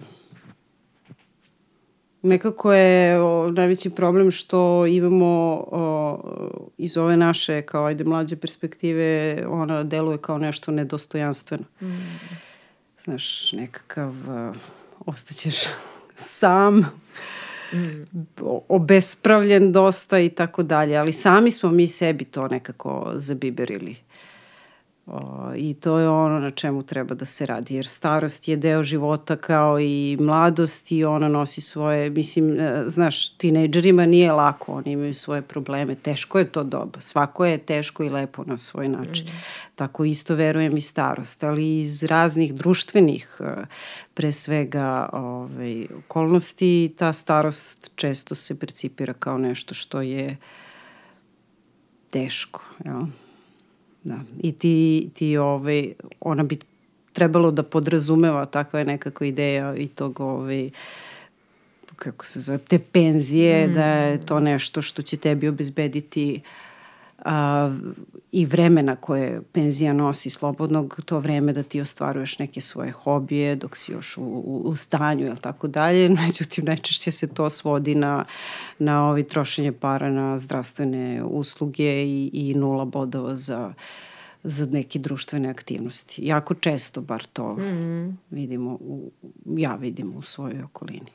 [2.26, 5.26] nekako je o, najveći problem što imamo
[5.72, 6.20] o,
[6.78, 11.64] iz ove naše, kao ajde, mlađe perspektive, ona deluje kao nešto nedostojanstveno.
[11.82, 11.86] Mm.
[13.04, 14.56] Znaš, nekakav, uh,
[15.06, 15.56] ostaćeš
[16.16, 16.78] sam,
[17.74, 18.06] mm.
[18.70, 24.05] obespravljen dosta i tako dalje, ali sami smo mi sebi to nekako zabiberili.
[25.08, 28.84] O, I to je ono na čemu treba da se radi, jer starost je deo
[28.84, 34.92] života kao i mladost i ona nosi svoje, mislim, e, znaš, tinejdžerima nije lako, oni
[34.92, 39.26] imaju svoje probleme, teško je to doba, svako je teško i lepo na svoj način.
[39.26, 39.32] Mm.
[39.76, 43.66] Tako isto verujem i starost, ali iz raznih društvenih, e,
[44.14, 50.38] pre svega, ovaj, okolnosti, ta starost često se percipira kao nešto što je
[52.10, 52.96] teško, jel?
[52.96, 53.25] Ja?
[54.06, 54.20] Da.
[54.42, 56.58] I ti, ti ovaj, ona bi
[57.14, 60.70] trebalo da podrazumeva takva je nekakva ideja i tog ovaj,
[61.96, 63.74] kako se zove, te penzije, mm.
[63.74, 66.42] da je to nešto što će tebi obezbediti
[67.26, 67.76] a,
[68.32, 73.78] i vremena koje penzija nosi slobodnog, to vreme da ti ostvaruješ neke svoje hobije dok
[73.78, 76.10] si još u, u, u stanju, ili tako dalje.
[76.26, 78.26] Međutim, najčešće se to svodi na,
[78.80, 83.74] na ovi trošenje para na zdravstvene usluge i, i nula bodova za
[84.48, 86.26] za neke društvene aktivnosti.
[86.26, 88.18] Jako često bar to mm.
[88.30, 89.12] vidimo, u,
[89.46, 91.12] ja vidim u svojoj okolini.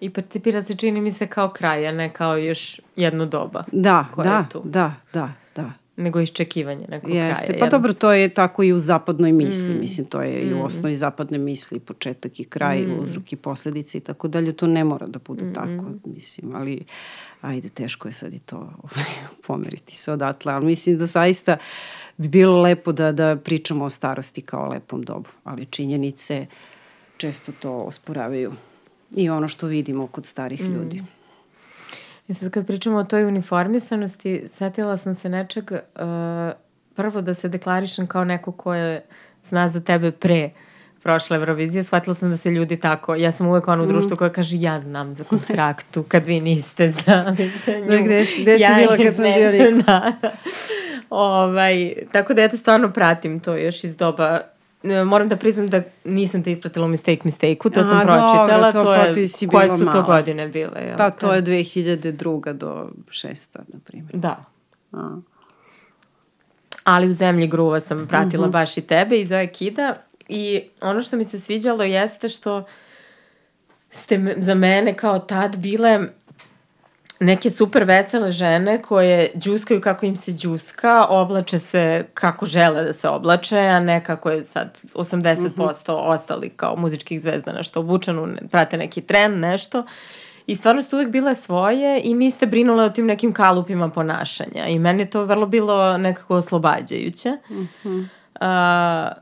[0.00, 3.64] I percipira se, čini mi se, kao kraj, a ne kao još jedno doba.
[3.72, 5.72] Da, da, da, da, da.
[5.96, 7.46] Nego iščekivanje nekog Jeste.
[7.46, 7.60] kraja.
[7.60, 9.74] Pa dobro, to je tako i u zapadnoj misli.
[9.74, 9.80] Mm.
[9.80, 10.50] Mislim, to je mm.
[10.50, 13.00] i u osnovi zapadne misli, početak i kraj, mm.
[13.02, 14.52] uzrok i posledice i tako dalje.
[14.52, 15.54] To ne mora da bude mm.
[15.54, 16.84] tako, mislim, ali
[17.40, 19.06] ajde, teško je sad i to ovaj,
[19.46, 20.52] pomeriti se odatle.
[20.52, 21.56] Ali mislim da zaista
[22.16, 26.46] bi bilo lepo da, da pričamo o starosti kao lepom dobu, ali činjenice
[27.16, 28.52] često to osporavaju
[29.16, 30.74] i ono što vidimo kod starih mm.
[30.74, 31.02] ljudi.
[32.28, 35.78] I sad kad pričamo o toj uniformisanosti, setila sam se nečeg, uh,
[36.94, 39.04] prvo da se deklarišem kao neko ko je
[39.44, 40.50] zna za tebe pre
[41.02, 44.16] prošle Eurovizije, shvatila sam da se ljudi tako, ja sam uvek ono u društvu mm.
[44.16, 47.86] koja kaže ja znam za kontraktu kad vi niste znali za nju.
[47.86, 49.82] Da, gde, gde si ja bila kad sam bio niko?
[49.86, 50.32] Da, da.
[51.10, 55.66] Ovaj, tako da ja te stvarno pratim to još iz doba e, moram da priznam
[55.66, 59.20] da nisam te ispratila u Mistake Mistake-u, to Aha, sam pročitala, dobro, to, to pa
[59.20, 59.92] je, si koje su malo.
[59.92, 60.80] to godine bile?
[60.80, 60.96] Jel?
[60.96, 62.52] Pa to je 2002.
[62.52, 63.46] do 6.
[63.54, 64.16] na primjer.
[64.16, 64.44] Da.
[64.92, 65.16] A.
[66.84, 68.56] Ali u Zemlji gruva sam pratila uh mhm.
[68.56, 68.60] -huh.
[68.60, 69.96] baš i tebe i Zoe Kida
[70.28, 72.64] i ono što mi se sviđalo jeste što
[73.90, 76.00] ste za mene kao tad bile
[77.20, 82.92] neke super vesele žene koje džuskaju kako im se džuska, oblače se kako žele da
[82.92, 85.82] se oblače, a ne kako je sad 80% mm -hmm.
[85.86, 89.84] ostali kao muzičkih zvezda nešto obučeno, prate neki trend, nešto.
[90.46, 94.66] I stvarno ste uvek bile svoje i niste brinule o tim nekim kalupima ponašanja.
[94.66, 97.30] I meni je to vrlo bilo nekako oslobađajuće.
[97.50, 98.06] Mm -hmm.
[98.40, 99.12] uh,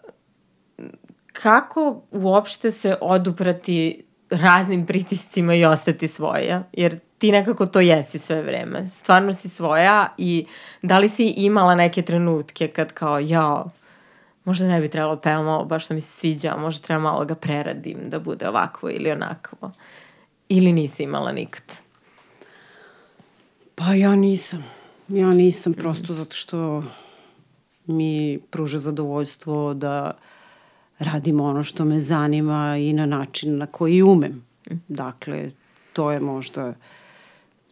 [1.32, 6.62] kako uopšte se oduprati raznim pritiscima i ostati svoja?
[6.72, 8.88] Jer ti nekako to jesi sve vreme.
[8.88, 10.46] Stvarno si svoja i
[10.83, 13.70] da li si imala neke trenutke kad kao, jao,
[14.44, 17.24] možda ne bi trebalo da pevam ovo, baš što mi se sviđa, možda treba malo
[17.24, 19.72] ga preradim da bude ovakvo ili onakvo.
[20.48, 21.62] Ili nisi imala nikad?
[23.74, 24.64] Pa ja nisam.
[25.09, 26.83] Ja nisam prosto zato što
[27.87, 30.12] mi pruža zadovoljstvo da
[30.98, 34.44] radim ono što me zanima i na način na koji umem.
[34.70, 34.74] Mm.
[34.88, 35.50] Dakle,
[35.92, 36.74] to je možda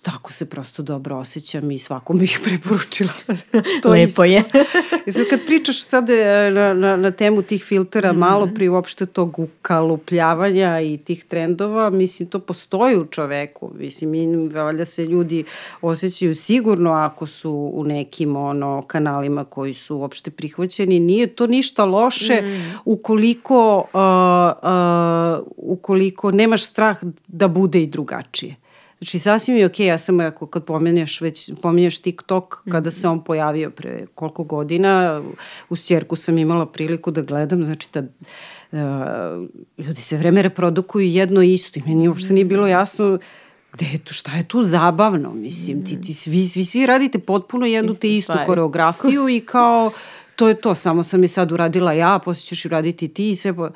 [0.04, 3.12] tako se prosto dobro osjećam i svakom bih preporučila.
[3.82, 4.24] to Lepo isto.
[4.24, 4.42] je.
[5.06, 8.18] I sad kad pričaš sad e, na, na, na temu tih filtera, mm -hmm.
[8.18, 13.70] malo pri uopšte tog ukalupljavanja i tih trendova, mislim, to postoji u čoveku.
[13.78, 15.44] Mislim, i, valjda se ljudi
[15.80, 21.00] osjećaju sigurno ako su u nekim ono, kanalima koji su uopšte prihvaćeni.
[21.00, 22.78] Nije to ništa loše mm.
[22.84, 24.00] ukoliko, uh,
[25.38, 28.63] uh, ukoliko nemaš strah da bude i drugačije
[29.04, 33.08] Znači, sasvim je okej, okay, ja sam, ako kad pomenješ, već pomenješ TikTok, kada se
[33.08, 35.22] on pojavio pre koliko godina,
[35.68, 38.78] u Sjerku sam imala priliku da gledam, znači, ta, uh,
[39.78, 43.18] ljudi se vreme reprodukuju jedno isto i meni uopšte nije bilo jasno
[43.72, 47.66] gde je tu, šta je tu zabavno, mislim, ti, ti svi, svi, svi radite potpuno
[47.66, 48.46] jednu Isto te istu stvari.
[48.46, 49.90] koreografiju i kao,
[50.36, 53.54] to je to, samo sam je sad uradila ja, posle ćeš uraditi ti i sve,
[53.54, 53.68] po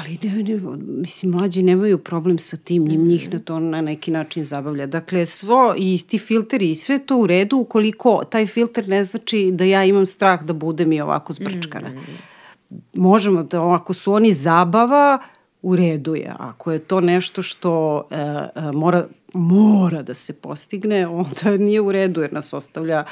[0.00, 4.10] ali ne, ne, mislim, mlađi nemaju problem sa tim, njim njih na to na neki
[4.10, 4.86] način zabavlja.
[4.86, 9.50] Dakle, svo i ti filteri i sve to u redu ukoliko taj filter ne znači
[9.52, 11.88] da ja imam strah da budem i ovako zbrčkana.
[11.88, 12.78] Mm.
[12.94, 15.18] Možemo da, ako su oni zabava,
[15.62, 16.34] u redu je.
[16.38, 21.92] Ako je to nešto što e, e, mora, mora da se postigne, onda nije u
[21.92, 23.04] redu jer nas ostavlja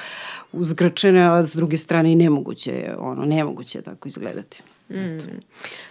[0.53, 4.63] uzgračene, a s druge strane i nemoguće je, ono, nemoguće je tako izgledati.
[4.91, 5.19] Mm.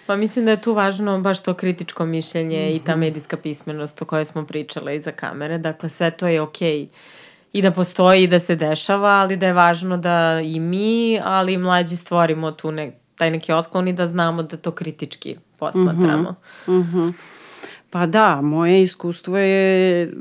[0.06, 2.76] Pa mislim da je tu važno baš to kritičko mišljenje mm -hmm.
[2.76, 3.00] i ta mhm.
[3.00, 5.58] medijska pismenost o kojoj smo pričale iza kamere.
[5.58, 6.88] Dakle, sve to je okej okay
[7.54, 11.54] i da postoji i da se dešava, ali da je važno da i mi, ali
[11.54, 16.32] i mlađi stvorimo tu ne, taj neki otklon i da znamo da to kritički posmatramo.
[16.68, 16.80] Mm -hmm.
[16.80, 17.14] Mm -hmm.
[17.90, 20.14] Pa da, moje iskustvo je,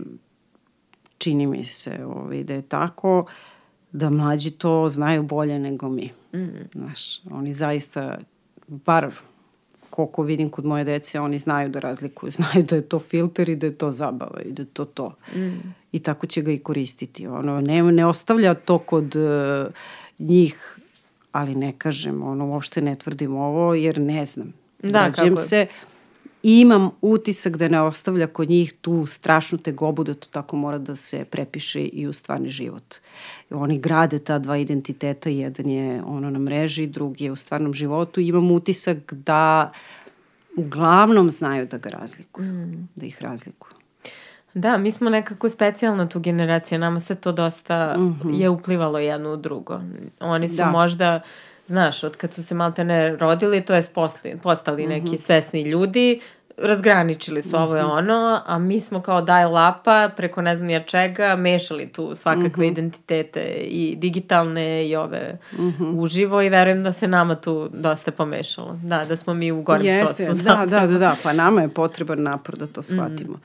[1.18, 3.26] čini mi se ovaj, da je tako,
[3.92, 6.10] da mlađi to znaju bolje nego mi.
[6.34, 6.46] Mm.
[6.72, 8.18] Znaš, oni zaista
[8.68, 9.12] bar
[9.90, 13.56] koliko vidim kod moje dece, oni znaju da razlikuju, znaju da je to filter i
[13.56, 15.14] da je to zabava i da je to to.
[15.34, 15.74] Mm.
[15.92, 17.26] I tako će ga i koristiti.
[17.26, 19.72] Ono, ne, ne ostavlja to kod uh,
[20.18, 20.78] njih,
[21.32, 24.52] ali ne kažem, ono, uopšte ne tvrdim ovo, jer ne znam.
[24.82, 25.66] Da, Rađem kako se,
[26.46, 30.78] I imam utisak da ne ostavlja kod njih tu strašnu tegobu da to tako mora
[30.78, 32.94] da se prepiše i u stvarni život.
[33.50, 38.20] Oni grade ta dva identiteta, jedan je ono na mreži, drugi je u stvarnom životu.
[38.20, 39.72] I imam utisak da
[40.56, 42.88] uglavnom znaju da ga razlikuju, mm.
[42.96, 43.72] da ih razlikuju.
[44.54, 48.40] Da, mi smo nekako specijalna tu generacija, nama se to dosta mm -hmm.
[48.40, 49.80] je uplivalo jedno u drugo.
[50.20, 50.70] Oni su da.
[50.70, 51.20] možda
[51.66, 55.18] znaš, od kad su se malte ne rodili, to je postali, postali neki mm -hmm.
[55.18, 56.20] svesni ljudi,
[56.56, 57.92] razgraničili su ovo je mhm.
[57.92, 62.48] ono, a mi smo kao daj lapa preko ne znam ja čega mešali tu svakakve
[62.48, 62.72] mm -hmm.
[62.72, 66.00] identitete i digitalne i ove mm -hmm.
[66.00, 68.78] uživo i verujem da se nama tu dosta pomešalo.
[68.82, 70.42] Da, da smo mi u gorem Jeste, sosu.
[70.42, 73.38] Da, da, da, da, pa nama je potreban napor da to shvatimo.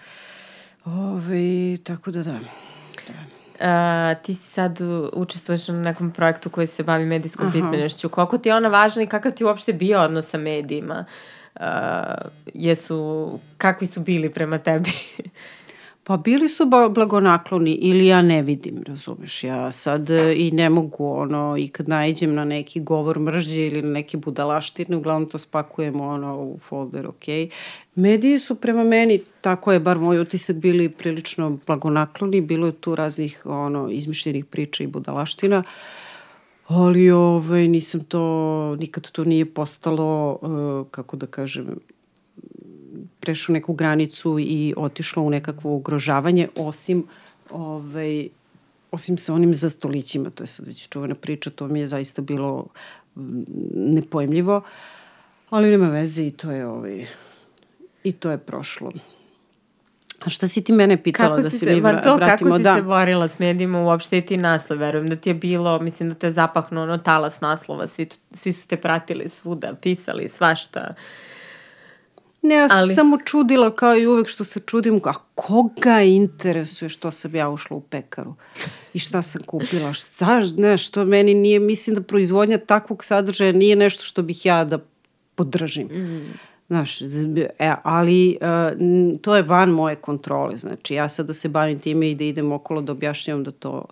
[0.85, 0.99] Mm.
[0.99, 2.35] Ove, tako da da.
[3.61, 4.79] Uh, ti si sad
[5.13, 8.09] učestvuješ na nekom projektu koji se bavi medijskom pismenošću.
[8.09, 11.05] Koliko ti je ona važna i kakav ti uopšte bio odnos sa medijima?
[11.07, 11.65] Uh, uh,
[12.53, 14.91] jesu, kakvi su bili prema tebi?
[16.03, 21.13] Pa bili su blagonakloni ili ja ne vidim, razumeš, ja sad e, i ne mogu
[21.13, 26.03] ono, i kad najđem na neki govor mržđe ili na neke budalaštine, uglavnom to spakujemo
[26.03, 27.23] ono u folder, ok.
[27.95, 32.95] Mediji su prema meni, tako je bar moj utisak, bili prilično blagonakloni, bilo je tu
[32.95, 35.57] raznih ono, izmišljenih priča i budalaština.
[35.57, 35.65] Uh,
[36.71, 41.79] ali ovaj, nisam to, nikad to nije postalo, uh, kako da kažem,
[43.19, 47.03] prešlo neku granicu i otišlo u nekakvo ugrožavanje, osim
[47.49, 48.29] ovaj,
[48.91, 52.21] osim sa onim za stolićima, to je sad već čuvena priča, to mi je zaista
[52.21, 52.67] bilo
[53.15, 53.43] mm,
[53.75, 54.61] nepojemljivo,
[55.49, 57.05] ali nema veze i to je ovaj,
[58.03, 58.91] i to je prošlo.
[60.25, 62.49] A šta si ti mene pitala kako da se, mi vra, to, vratimo?
[62.49, 62.75] Kako si da.
[62.75, 64.79] se borila s medijima uopšte i ti naslov?
[64.79, 68.67] Verujem da ti je bilo, mislim da te zapahnu ono talas naslova, svi, svi su
[68.67, 70.93] te pratili svuda, pisali svašta.
[72.41, 72.93] Ne, ja Ali...
[72.93, 77.77] samo čudila kao i uvek što se čudim, a koga interesuje što sam ja ušla
[77.77, 78.35] u pekaru
[78.93, 83.75] i šta sam kupila, šta, ne, što meni nije, mislim da proizvodnja takvog sadržaja nije
[83.75, 84.79] nešto što bih ja da
[85.35, 85.87] podržim.
[85.87, 86.33] Mm.
[86.71, 90.57] Znaš, e, ali uh, to je van moje kontrole.
[90.57, 93.85] Znači, ja sad da se bavim time i da idem okolo da objašnjavam da to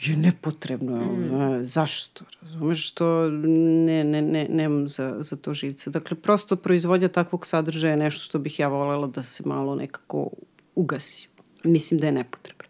[0.00, 0.96] je nepotrebno.
[0.96, 1.66] Mm.
[1.66, 2.24] Zašto?
[2.42, 5.90] Razumeš što ne, ne, ne, nemam za, za to živce.
[5.90, 10.30] Dakle, prosto proizvodnja takvog sadržaja je nešto što bih ja volela da se malo nekako
[10.74, 11.28] ugasi.
[11.64, 12.68] Mislim da je nepotrebno.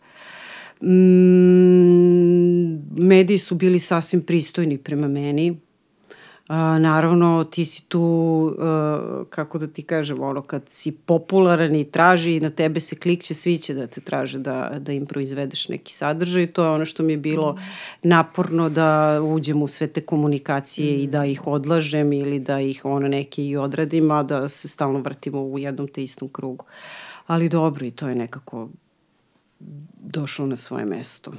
[0.83, 1.69] Mm,
[3.07, 5.67] mediji su bili sasvim pristojni prema meni
[6.49, 11.90] A, naravno, ti si tu, uh, kako da ti kažem, ono, kad si popularan i
[11.90, 15.92] traži na tebe se klikće, svi će da te traže da, da im proizvedeš neki
[15.92, 16.46] sadržaj.
[16.46, 17.59] To je ono što mi je bilo
[18.03, 21.01] naporno da uđem u sve te komunikacije mm.
[21.01, 25.01] i da ih odlažem ili da ih ono neke i odradim, a da se stalno
[25.01, 26.65] vrtimo u jednom te istom krugu.
[27.27, 28.69] Ali dobro, i to je nekako
[30.01, 31.33] došlo na svoje mesto.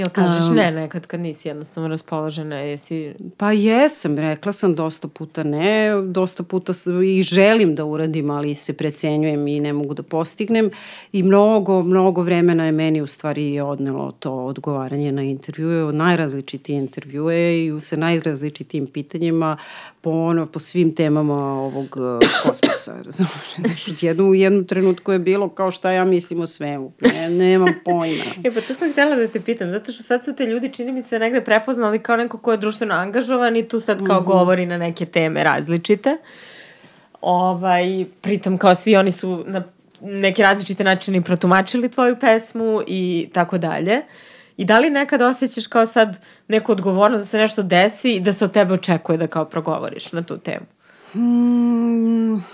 [0.00, 3.14] Jel kažeš um, ne nekad kad nisi jednostavno raspoložena, jesi...
[3.36, 6.72] Pa jesam, rekla sam dosta puta ne, dosta puta
[7.06, 10.70] i želim da uradim, ali se precenjujem i ne mogu da postignem
[11.12, 17.66] i mnogo, mnogo vremena je meni u stvari odnelo to odgovaranje na intervjue, najrazličitije intervjue
[17.66, 19.56] i sa najrazličitijim pitanjima
[20.00, 22.96] po, ono, po svim temama ovog uh, kosmosa.
[23.90, 26.92] U jednu, u jednu trenutku je bilo kao šta ja mislim o svemu.
[27.00, 28.24] Ne, nemam pojma.
[28.44, 30.92] e pa to sam htjela da te pitam, zato što sad su te ljudi, čini
[30.92, 34.24] mi se, negde prepoznali kao neko ko je društveno angažovan i tu sad kao mm
[34.24, 34.26] -hmm.
[34.26, 36.16] govori na neke teme različite.
[37.20, 39.62] Ovaj, pritom kao svi oni su na
[40.00, 44.02] neke različite načine protumačili tvoju pesmu i tako dalje.
[44.56, 48.32] I da li nekad osjećaš kao sad neku odgovornost da se nešto desi i da
[48.32, 50.66] se od tebe očekuje da kao progovoriš na tu temu?
[51.12, 52.44] Hmm,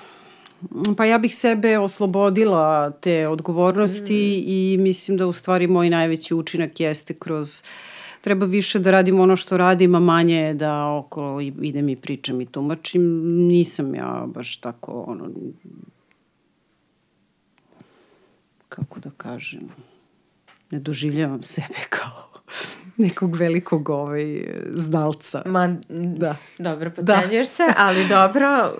[0.96, 4.50] pa ja bih sebe oslobodila te odgovornosti mm.
[4.50, 7.62] i mislim da u stvari moj najveći učinak jeste kroz
[8.20, 12.46] treba više da radim ono što radim, a manje da okolo idem i pričam i
[12.46, 13.02] tumačim.
[13.48, 15.28] Nisam ja baš tako ono
[18.68, 19.68] kako da kažem
[20.70, 22.26] ne doživljavam sebe kao
[22.96, 25.42] nekog velikog ovaj, znalca.
[25.46, 25.76] Ma,
[26.16, 26.36] da.
[26.58, 27.52] Dobro, pocenjuješ da.
[27.52, 28.72] se, ali dobro,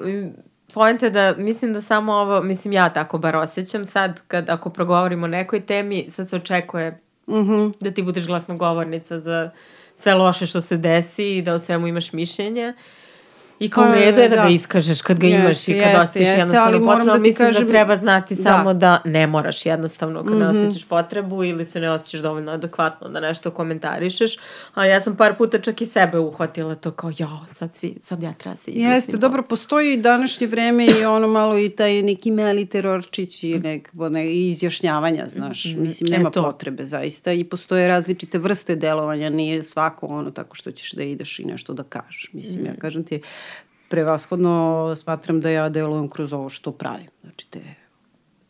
[0.77, 4.71] Pojenta je da mislim da samo ovo, mislim ja tako bar osjećam sad kad ako
[4.71, 6.91] progovorimo o nekoj temi, sad se očekuje
[7.27, 7.73] mm -hmm.
[7.81, 9.51] da ti budeš glasnogovornica za
[9.95, 12.75] sve loše što se desi i da o svemu imaš mišljenje.
[13.59, 16.03] I kao u redu je da, da ga iskažeš kad ga jeste, imaš i kad
[16.03, 18.43] jeste, jeste, jednostavno ali potrebu, da mislim da kažem, da treba znati da.
[18.43, 20.53] samo da ne moraš jednostavno kad mm -hmm.
[20.53, 20.69] ne mhm.
[20.69, 24.39] osjećaš potrebu ili se ne osjećaš dovoljno adekvatno da nešto komentarišeš.
[24.75, 28.23] A ja sam par puta čak i sebe uhvatila to kao jao, sad, svi, sad
[28.23, 28.93] ja treba se izvisnim.
[28.93, 33.59] Jeste, dobro, postoji i današnje vreme i ono malo i taj neki mali terorčić i
[33.59, 35.65] nek, ne, izjašnjavanja, znaš.
[35.65, 35.81] Mm -hmm.
[35.81, 40.73] Mislim, nema e potrebe zaista i postoje različite vrste delovanja, nije svako ono tako što
[40.73, 42.31] ćeš da ideš i nešto da kažeš.
[42.33, 42.67] Mislim, mm.
[42.67, 43.21] ja kažem ti,
[43.89, 47.09] prevashodno smatram da ja delujem kroz ovo što pravim.
[47.23, 47.61] Znači te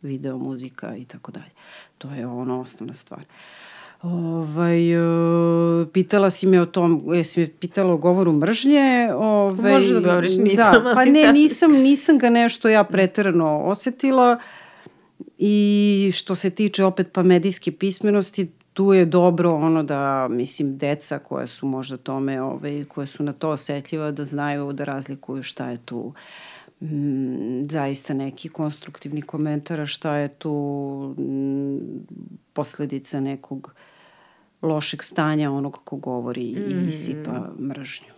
[0.01, 1.51] video, muzika i tako dalje.
[1.97, 3.25] To je ono osnovna stvar.
[4.01, 9.09] Ovaj, uh, pitala si me o tom, jesi me pitala o govoru mržnje.
[9.15, 10.83] Ovaj, Možeš da govoriš, nisam.
[10.83, 14.39] Da, pa ne, nisam, nisam ga nešto ja preterano osetila
[15.37, 21.19] i što se tiče opet pa medijske pismenosti, tu je dobro ono da, mislim, deca
[21.19, 25.69] koja su možda tome, ovaj, koje su na to osetljiva, da znaju da razlikuju šta
[25.69, 26.13] je tu
[26.81, 30.53] mm, zaista neki konstruktivni komentar, a šta je tu
[31.19, 31.77] mm,
[32.53, 33.73] posledica nekog
[34.61, 36.85] lošeg stanja onog ko govori mm.
[36.85, 38.13] i isipa mržnju.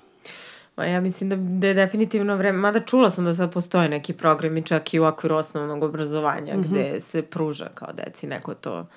[0.75, 4.13] Ma ja mislim da, da je definitivno vreme, mada čula sam da sad postoje neki
[4.13, 6.69] programi čak i u okviru osnovnog obrazovanja mm -hmm.
[6.69, 8.87] gde se pruža kao deci neko to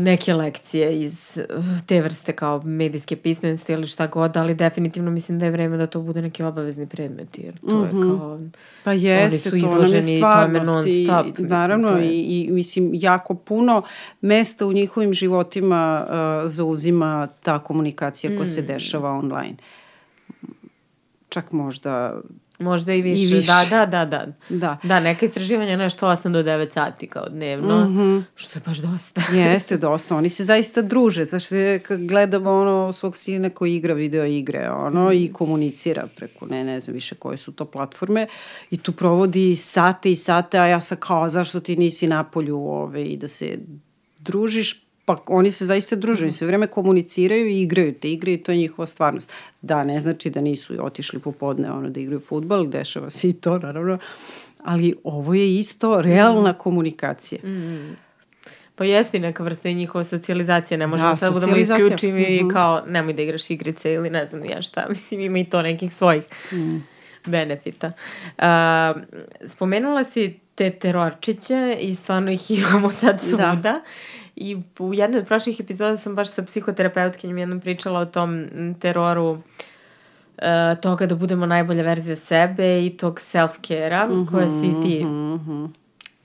[0.00, 1.40] neke lekcije iz
[1.86, 5.86] te vrste kao medijske pismenosti ili šta god, ali definitivno mislim da je vreme da
[5.86, 7.86] to bude neki obavezni predmet, jer to mm -hmm.
[7.86, 8.02] je mhm.
[8.02, 8.40] kao...
[8.84, 11.38] Pa jeste, oni su izloženi to tome non stop.
[11.38, 12.16] I, naravno, mislim, je...
[12.16, 13.82] i, i mislim, jako puno
[14.20, 18.46] mesta u njihovim životima uh, zauzima ta komunikacija koja mm.
[18.46, 19.56] se dešava online.
[21.28, 22.20] Čak možda
[22.58, 23.22] Možda i više.
[23.22, 23.46] I više.
[23.46, 24.26] Da, da, da, da.
[24.48, 28.22] Da, da neka istraživanja nešto 8 do 9 sati kao dnevno, mm -hmm.
[28.34, 29.22] što je baš dosta.
[29.36, 30.16] Jeste dosta.
[30.16, 31.24] Oni se zaista druže.
[31.82, 35.12] Kad gledamo ono svog sina koji igra video igre ono, mm.
[35.12, 38.26] i komunicira preko ne, ne znam više koje su to platforme
[38.70, 42.58] i tu provodi sate i sate, a ja sam kao zašto ti nisi na polju
[42.58, 43.58] ove, i da se
[44.18, 46.32] družiš pa oni se zaista druže, mm.
[46.32, 49.32] sve vreme komuniciraju i igraju te igre i to je njihova stvarnost.
[49.62, 53.58] Da, ne znači da nisu otišli popodne ono, da igraju futbol, dešava se i to
[53.58, 53.98] naravno,
[54.64, 56.58] ali ovo je isto realna mm.
[56.58, 57.40] komunikacija.
[57.48, 57.96] Mm.
[58.76, 62.24] Pa jeste i neka vrsta i njihova socijalizacija, ne možemo da, sad budemo isključivi mm
[62.24, 62.50] -hmm.
[62.50, 65.62] i kao nemoj da igraš igrice ili ne znam ja šta, mislim ima i to
[65.62, 66.76] nekih svojih mm.
[67.24, 67.92] benefita.
[68.38, 68.44] Uh,
[69.46, 73.22] spomenula si te terorčiće i stvarno ih imamo sad da.
[73.22, 73.58] svuda.
[73.62, 73.80] Da.
[74.36, 78.46] I u jednoj od prošlih epizoda sam baš sa psihoterapeutkinjom jednom pričala o tom
[78.80, 79.40] teroru uh,
[80.82, 85.38] toga da budemo najbolja verzija sebe i tog self-care-a mm -hmm, koje si ti mm
[85.38, 85.68] -hmm.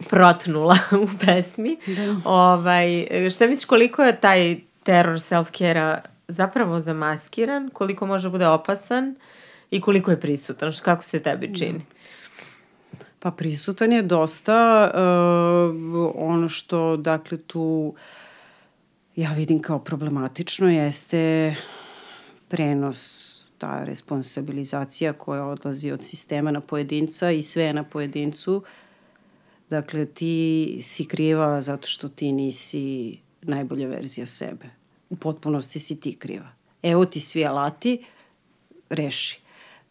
[0.10, 1.78] protnula u pesmi.
[1.88, 2.30] Da.
[2.30, 9.16] Ovaj, šta misliš koliko je taj teror self-care-a zapravo zamaskiran, koliko može bude opasan
[9.72, 11.80] i koliko je prisutan, kako se tebi čini?
[11.80, 11.99] Mm.
[13.20, 17.94] Pa prisutan je dosta uh, ono što dakle tu
[19.16, 21.56] ja vidim kao problematično jeste
[22.48, 28.64] prenos ta responsabilizacija koja odlazi od sistema na pojedinca i sve na pojedincu.
[29.70, 34.70] Dakle, ti si kriva zato što ti nisi najbolja verzija sebe.
[35.10, 36.50] u potpunosti si ti kriva.
[36.84, 38.06] Evo ti svi alati,
[38.90, 39.42] reši.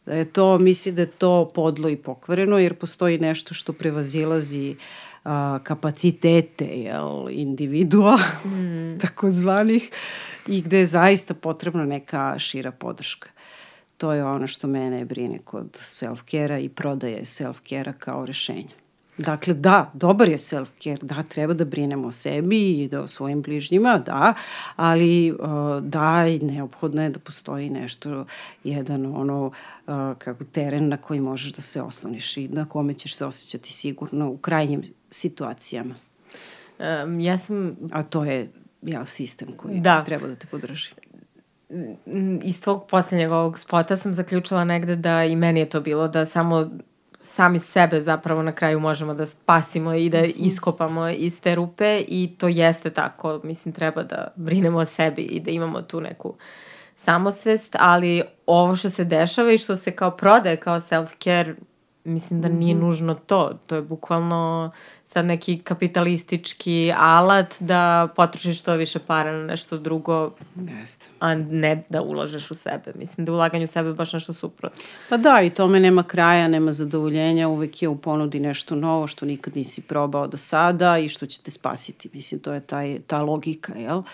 [0.08, 4.76] Da je to, misli da je to podlo i pokvareno, jer postoji nešto što prevazilazi
[5.24, 8.98] a, kapacitete jel, individua, mm.
[9.02, 9.90] takozvanih,
[10.46, 13.28] i gde je zaista potrebna neka šira podrška.
[13.96, 18.87] To je ono što mene brine kod self-care-a i prodaje self-care-a kao rešenja.
[19.18, 23.42] Dakle, da, dobar je self-care, da, treba da brinemo o sebi i da o svojim
[23.42, 24.34] bližnjima, da,
[24.76, 25.34] ali
[25.82, 28.24] da, i neophodno je da postoji nešto,
[28.64, 29.50] jedan ono,
[30.18, 34.30] kako teren na koji možeš da se osloniš i na kome ćeš se osjećati sigurno
[34.30, 35.94] u krajnjim situacijama.
[37.04, 37.76] Um, ja sam...
[37.92, 38.50] A to je
[38.82, 40.04] ja, sistem koji da.
[40.04, 40.90] treba da te podrži
[42.42, 46.26] iz tvog poslednjeg ovog spota sam zaključila negde da i meni je to bilo da
[46.26, 46.70] samo
[47.20, 50.30] sami sebe zapravo na kraju možemo da spasimo i da mhm.
[50.36, 53.40] iskopamo iz te rupe i to jeste tako.
[53.44, 56.34] Mislim, treba da brinemo o sebi i da imamo tu neku
[56.96, 61.54] samosvest, ali ovo što se dešava i što se kao prodaje kao self-care,
[62.04, 62.84] mislim da nije mhm.
[62.84, 63.58] nužno to.
[63.66, 64.70] To je bukvalno
[65.12, 70.30] sad neki kapitalistički alat da potrošiš što više para na nešto drugo,
[70.80, 71.08] Jeste.
[71.20, 72.92] a ne da ulažeš u sebe.
[72.94, 74.82] Mislim da ulaganje u sebe je baš nešto suprotno.
[75.08, 79.26] Pa da, i tome nema kraja, nema zadovoljenja, uvek je u ponudi nešto novo što
[79.26, 82.10] nikad nisi probao do sada i što će te spasiti.
[82.12, 83.98] Mislim, to je taj, ta logika, jel?
[83.98, 84.04] Uh,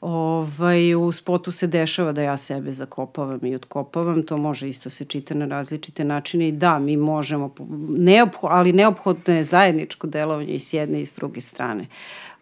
[0.00, 5.04] Ovaj, u spotu se dešava da ja sebe zakopavam i otkopavam, to može isto se
[5.04, 7.54] čita na različite načine i da, mi možemo,
[7.88, 11.86] neopho, ali neophodno je zajedničko delovanje i s jedne i s druge strane.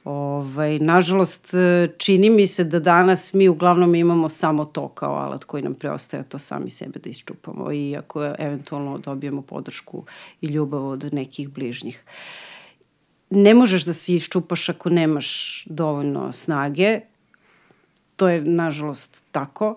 [0.04, 1.54] Ovaj, nažalost,
[1.98, 6.22] čini mi se da danas mi uglavnom imamo samo to kao alat koji nam preostaje,
[6.22, 10.04] to sami sebe da isčupamo i ako eventualno dobijemo podršku
[10.40, 12.04] i ljubav od nekih bližnjih.
[13.30, 17.00] Ne možeš da se iščupaš ako nemaš dovoljno snage,
[18.16, 19.76] to je nažalost tako.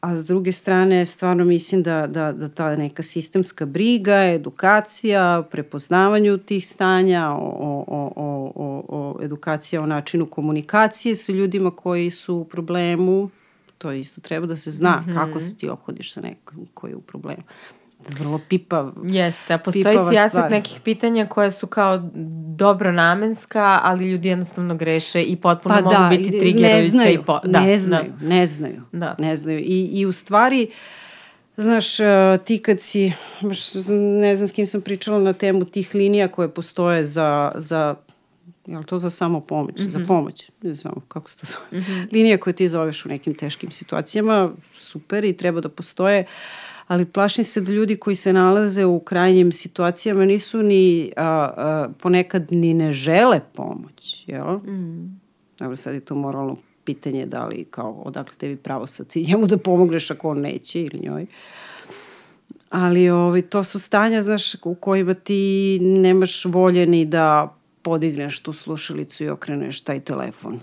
[0.00, 6.38] A s druge strane, stvarno mislim da, da, da ta neka sistemska briga, edukacija, prepoznavanju
[6.38, 12.34] tih stanja, o, o, o, o, o edukacija o načinu komunikacije sa ljudima koji su
[12.34, 13.30] u problemu,
[13.78, 15.14] to isto treba da se zna mm -hmm.
[15.14, 17.42] kako se ti obhodiš sa nekom koji je u problemu
[18.08, 18.92] vrlo pipav.
[19.02, 22.10] Jeste, a postoji sijaset nekih pitanja koje su kao
[22.56, 26.96] dobro namenska, ali ljudi jednostavno greše i potpuno pa mogu da, biti trigerujuće.
[26.96, 27.40] Ne i po...
[27.44, 28.28] da, ne znaju, da.
[28.28, 29.14] ne znaju, da.
[29.18, 29.58] ne znaju.
[29.58, 30.70] I, I u stvari,
[31.56, 33.58] znaš, e, ti kad si, baš
[34.22, 37.94] ne znam s kim sam pričala na temu tih linija koje postoje za, za
[38.66, 39.90] je li to za samo pomoć, mm -hmm.
[39.90, 40.08] za mhm.
[40.08, 42.12] pomoć, ne znam kako se to zove, mm -hmm.
[42.12, 47.04] linija koje ti zoveš u nekim teškim situacijama, super i treba da postoje, uh, ali
[47.04, 52.52] plašim se da ljudi koji se nalaze u krajnjim situacijama nisu ni a, a, ponekad
[52.52, 54.56] ni ne žele pomoć, jel?
[54.56, 55.20] Mm.
[55.58, 59.46] Dobro, sad je to moralno pitanje da li kao odakle tebi pravo sad ti njemu
[59.46, 61.26] da pomogneš ako on neće ili njoj.
[62.70, 68.52] Ali ovi, to su stanja, znaš, u kojima ti nemaš volje ni da podigneš tu
[68.52, 70.60] slušalicu i okreneš taj telefon.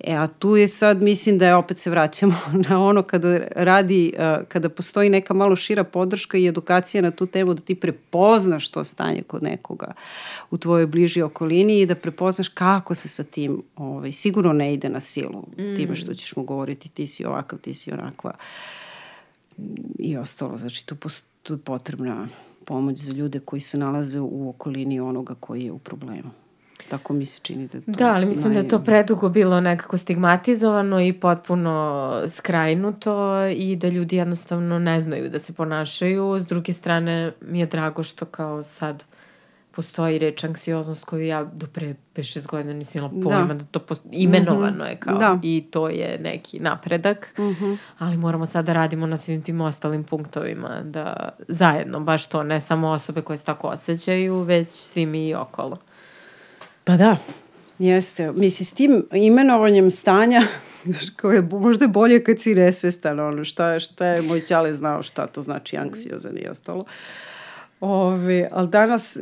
[0.00, 2.34] E, a tu je sad, mislim da je opet se vraćamo
[2.68, 4.12] na ono kada radi,
[4.48, 8.84] kada postoji neka malo šira podrška i edukacija na tu temu da ti prepoznaš to
[8.84, 9.92] stanje kod nekoga
[10.50, 14.88] u tvojoj bliži okolini i da prepoznaš kako se sa tim, ovaj, sigurno ne ide
[14.88, 15.76] na silu mm.
[15.76, 18.32] time što ćeš mu govoriti ti si ovakav, ti si onakva
[19.98, 20.58] i ostalo.
[20.58, 20.96] Znači, tu,
[21.42, 22.28] tu je potrebna
[22.64, 26.45] pomoć za ljude koji se nalaze u okolini onoga koji je u problemu.
[26.88, 27.90] Tako mi se čini da to...
[27.90, 28.54] Da, ali mislim naj...
[28.54, 35.00] da je to predugo bilo nekako stigmatizovano i potpuno skrajnuto i da ljudi jednostavno ne
[35.00, 36.38] znaju da se ponašaju.
[36.40, 39.04] S druge strane, mi je drago što kao sad
[39.76, 43.28] postoji reč anksioznost koju ja do pre 5-6 godina nisam imala da.
[43.28, 44.08] pojma da, da to posto...
[44.12, 44.90] imenovano mm -hmm.
[44.90, 45.38] je kao da.
[45.42, 47.76] i to je neki napredak, mm -hmm.
[47.98, 52.60] ali moramo sad da radimo na svim tim ostalim punktovima da zajedno, baš to, ne
[52.60, 55.76] samo osobe koje se tako osjećaju, već svi mi i okolo.
[56.86, 57.16] Pa da,
[57.78, 58.32] jeste.
[58.32, 60.42] Misli, s tim imenovanjem stanja,
[61.20, 65.02] koje je možda bolje kad si nesvestan, ono, šta je, šta je moj ćale znao
[65.02, 66.84] šta to znači anksiozan i ostalo.
[67.80, 69.18] Ove, ali danas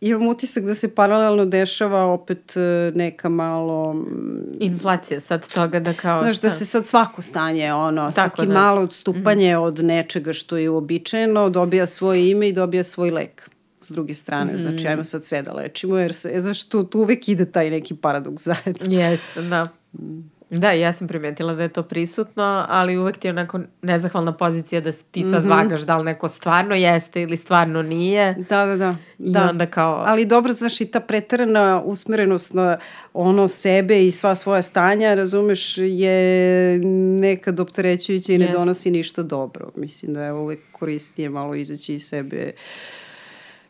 [0.00, 3.92] imam utisak da se paralelno dešava opet e, neka malo...
[3.92, 6.22] Mm, Inflacija sad toga da kao...
[6.22, 6.48] Znaš, da šta?
[6.48, 9.64] da se sad svako stanje, ono, Tako svaki da, malo odstupanje mm -hmm.
[9.64, 13.51] od nečega što je uobičajeno, dobija svoje ime i dobija svoj lek
[13.84, 14.52] s druge strane.
[14.52, 14.58] Mm.
[14.58, 17.94] Znači, ajmo sad sve da lečimo, jer se, znaš, tu, tu uvek ide taj neki
[17.94, 18.98] paradoks zajedno.
[18.98, 19.68] Jeste, da.
[19.92, 20.32] Mm.
[20.58, 24.80] Da, ja sam primetila da je to prisutno, ali uvek ti je onako nezahvalna pozicija
[24.80, 25.50] da ti sad mm -hmm.
[25.50, 28.34] vagaš da li neko stvarno jeste ili stvarno nije.
[28.48, 28.96] Da, da, da.
[29.18, 29.48] I da.
[29.50, 30.04] onda kao...
[30.06, 32.78] Ali dobro, znaš, i ta pretarana usmerenost na
[33.12, 36.78] ono sebe i sva svoja stanja, razumeš, je
[37.20, 38.52] nekad opterećujuća i ne yes.
[38.52, 39.70] donosi ništa dobro.
[39.76, 42.52] Mislim da je uvek koristije malo izaći iz sebe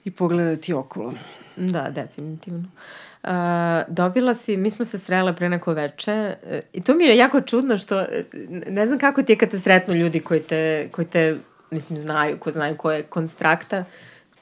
[0.05, 1.13] i pogledati okolo.
[1.57, 2.69] Da, definitivno.
[3.23, 3.31] Uh,
[3.89, 7.41] dobila si, mi smo se srele pre neko veče uh, i to mi je jako
[7.41, 8.05] čudno što
[8.69, 11.37] ne znam kako ti je kad te sretnu ljudi koji te, koji te
[11.71, 13.85] mislim znaju, ko znaju ko je konstrakta.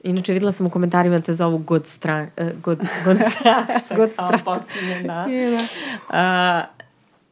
[0.02, 4.12] Inače videla sam u komentarima da te zovu God Stra, uh, God, God Stra, God
[4.12, 4.40] Stra.
[5.04, 5.26] da.
[6.10, 6.79] Uh,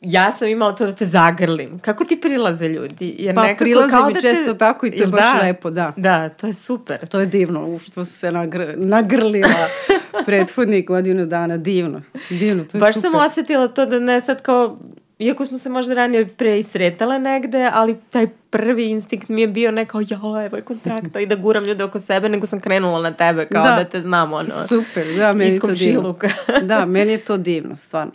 [0.00, 1.78] ja sam imala to da te zagrlim.
[1.78, 3.16] Kako ti prilaze ljudi?
[3.18, 4.58] Jer pa nekako, prilaze kao mi da često te...
[4.58, 5.92] tako i to je baš da, lepo, da.
[5.96, 7.06] Da, to je super.
[7.06, 9.68] To je divno, u što se nagr nagrlila
[10.26, 12.02] prethodnih godinu dana, divno.
[12.30, 13.10] Divno, to je baš super.
[13.10, 14.78] sam osetila to da ne sad kao
[15.18, 19.70] iako smo se možda ranije pre isretale negde, ali taj prvi instinkt mi je bio
[19.70, 23.02] ne kao, ja, evo je kontrakta i da guram ljude oko sebe, nego sam krenula
[23.02, 26.16] na tebe kao da, da te znam, ono, Super, da, meni je to divno.
[26.68, 28.12] da, meni je to divno, stvarno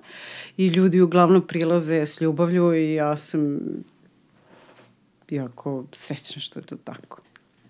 [0.57, 3.59] i ljudi uglavnom prilaze s ljubavlju i ja sam
[5.29, 7.21] jako srećna što je to tako.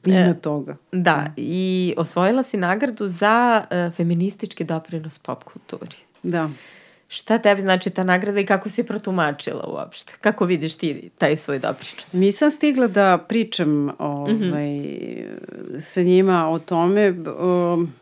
[0.06, 0.76] Ima e, toga.
[0.92, 5.96] Da, da, i osvojila si nagradu za uh, feministički doprinos pop kulturi.
[6.24, 6.50] Da.
[7.08, 10.14] Šta tebi znači ta nagrada i kako si protumačila uopšte?
[10.22, 12.14] Kako vidiš ti taj svoj doprinos?
[12.14, 15.80] Nisam stigla da pričam ovaj, mm -hmm.
[15.80, 17.12] sa njima o tome.
[17.12, 17.94] Um,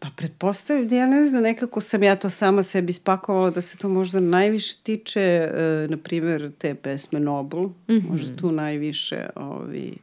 [0.00, 3.88] Pa pretpostavljam, ja ne znam, nekako sam ja to sama sebi spakovala da se to
[3.88, 8.10] možda najviše tiče, e, na primjer, te pesme Nobel, mm -hmm.
[8.10, 9.96] možda tu najviše ovi,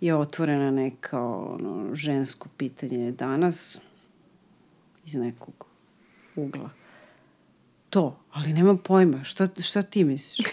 [0.00, 3.80] je otvorena neka ono, žensko pitanje danas
[5.06, 5.66] iz nekog
[6.36, 6.70] ugla
[7.96, 9.24] to, ali nemam pojma.
[9.24, 10.46] Šta, šta ti misliš?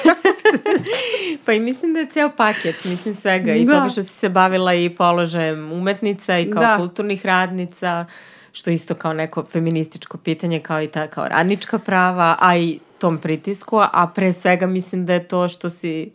[1.44, 3.54] pa i mislim da je ceo paket, mislim svega.
[3.54, 3.72] I da.
[3.72, 6.76] toga što si se bavila i položajem umetnica i kao da.
[6.76, 8.06] kulturnih radnica,
[8.52, 13.18] što isto kao neko feminističko pitanje, kao i ta kao radnička prava, a i tom
[13.18, 16.10] pritisku, a pre svega mislim da je to što si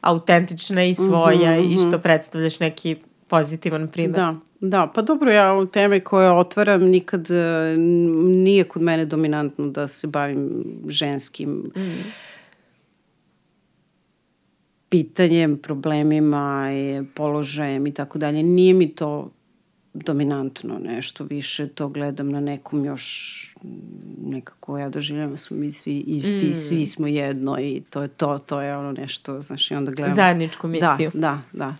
[0.00, 2.00] autentična i svoja mm -hmm, i što mhm.
[2.00, 2.96] predstavljaš neki
[3.28, 4.14] pozitivan primjer.
[4.14, 7.76] Da, da, pa dobro, ja u teme koje otvaram nikad e,
[8.16, 12.12] nije kod mene dominantno da se bavim ženskim mm.
[14.88, 16.68] pitanjem, problemima,
[17.14, 18.42] položajem i tako dalje.
[18.42, 19.30] Nije mi to
[19.94, 23.54] dominantno nešto više, to gledam na nekom još
[24.22, 26.54] nekako ja doživljam da smo mi svi isti, mm.
[26.54, 30.14] svi smo jedno i to je to, to je ono nešto, znaš, i onda gledam...
[30.14, 31.10] Zajedničku misiju.
[31.14, 31.76] Da, da, da.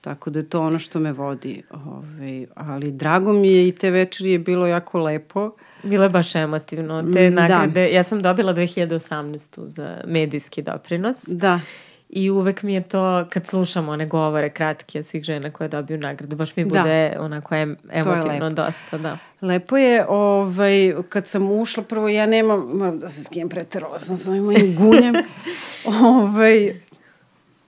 [0.00, 1.62] Tako da je to ono što me vodi.
[1.70, 5.50] Ove, ovaj, ali drago mi je i te večeri je bilo jako lepo.
[5.82, 7.02] Bilo je baš emotivno.
[7.12, 7.40] Te mm, da.
[7.40, 7.86] nagrade, da.
[7.86, 9.68] ja sam dobila 2018.
[9.68, 11.24] za medijski doprinos.
[11.28, 11.60] Da.
[12.08, 15.98] I uvek mi je to, kad slušam one govore kratke od svih žena koje dobiju
[15.98, 16.68] nagrade, baš mi da.
[16.68, 17.22] bude da.
[17.22, 19.18] onako em, emotivno dosta, da.
[19.42, 24.00] Lepo je, ovaj, kad sam ušla, prvo ja nemam, moram da se s kim preterala
[24.00, 25.14] sam s ovim mojim gunjem,
[26.04, 26.74] ovaj,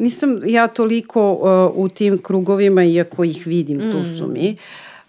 [0.03, 3.93] Nisam ja toliko uh, u tim krugovima, iako ih vidim, mm.
[3.93, 4.57] tu su mi.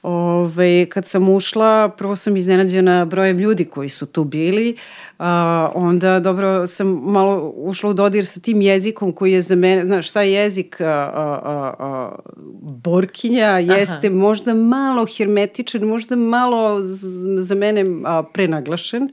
[0.04, 4.76] Ove, kad sam ušla, prvo sam iznenađena brojem ljudi koji su tu bili,
[5.20, 9.86] a, onda dobro sam malo ušla u dodir sa tim jezikom koji je za mene,
[9.86, 12.16] znaš šta je jezik a, a, a,
[12.62, 14.16] borkinja, jeste Aha.
[14.16, 19.10] možda malo hermetičan, možda malo z, za mene a, prenaglašen.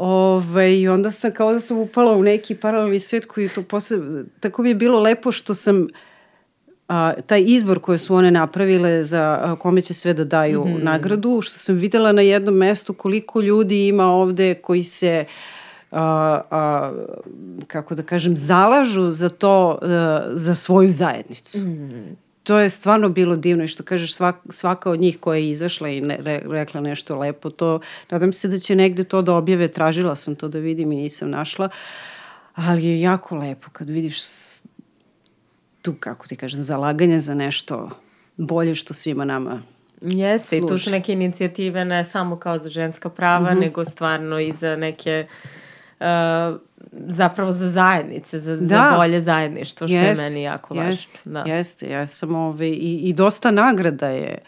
[0.00, 3.98] Ove, I onda sam kao da sam upala u neki paralelni svet koji to posle,
[4.40, 5.88] tako mi je bilo lepo što sam
[6.88, 10.68] a, taj izbor koje su one napravile za a, kome će sve da daju mm
[10.68, 10.82] -hmm.
[10.82, 15.24] nagradu, što sam videla na jednom mestu koliko ljudi ima ovde koji se
[15.90, 16.92] a, a,
[17.66, 21.58] kako da kažem, zalažu za to, a, za svoju zajednicu.
[21.58, 25.38] Mm -hmm to je stvarno bilo divno i što kažeš svak, svaka od njih koja
[25.38, 27.80] je izašla i ne, re, rekla nešto lepo, to
[28.10, 31.30] nadam se da će negde to da objave, tražila sam to da vidim i nisam
[31.30, 31.68] našla,
[32.54, 34.18] ali je jako lepo kad vidiš
[35.82, 37.90] tu, kako ti kažem, zalaganje za nešto
[38.36, 39.62] bolje što svima nama
[40.00, 40.64] Jeste, služi.
[40.64, 43.60] i tu su neke inicijative ne samo kao za ženska prava, mm -hmm.
[43.60, 45.26] nego stvarno i za neke
[46.00, 46.06] uh,
[46.92, 48.66] zapravo za zajednice, za, da.
[48.66, 51.12] za bolje zajedništvo, što jest, je meni jako važno.
[51.24, 51.44] Da.
[51.46, 51.90] jeste.
[51.90, 54.38] Ja sam ove, i, i dosta nagrada je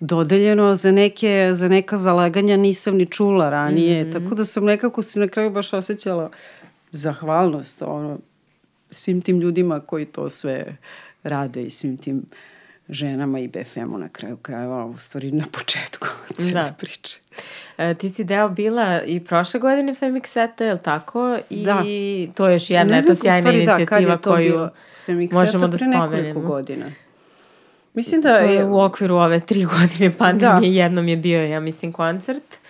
[0.00, 4.12] dodeljeno za neke, za neka zalaganja nisam ni čula ranije, mm -hmm.
[4.12, 6.30] tako da sam nekako se na kraju baš osjećala
[6.90, 8.18] zahvalnost ono,
[8.90, 10.76] svim tim ljudima koji to sve
[11.22, 12.22] rade i svim tim
[12.88, 16.06] ženama i BFM-u na kraju krajeva, u stvari na početku
[16.40, 16.72] cijele da.
[16.78, 17.18] priče.
[17.78, 21.38] E, ti si deo bila i prošle godine Femikseta, je li tako?
[21.50, 21.82] I da.
[22.34, 24.68] to je još jedna eto sjajna inicijativa da, koju
[25.32, 26.08] možemo da spomenemo.
[26.08, 26.86] pre nekoliko godina.
[27.94, 30.84] Mislim da to je, je u okviru ove tri godine pandemije, da.
[30.84, 32.61] jednom je bio, ja mislim, koncert.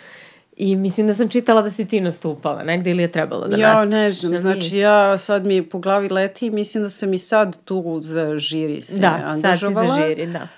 [0.63, 3.73] I mislim da sam čitala da si ti nastupala negde ili je trebalo da ja,
[3.73, 3.95] nastupiš.
[3.95, 7.19] Ja ne znam, znači ja sad mi po glavi leti i mislim da sam i
[7.19, 9.83] sad tu za žiri se da, angažovala.
[9.83, 10.49] Da, sad si za žiri, da.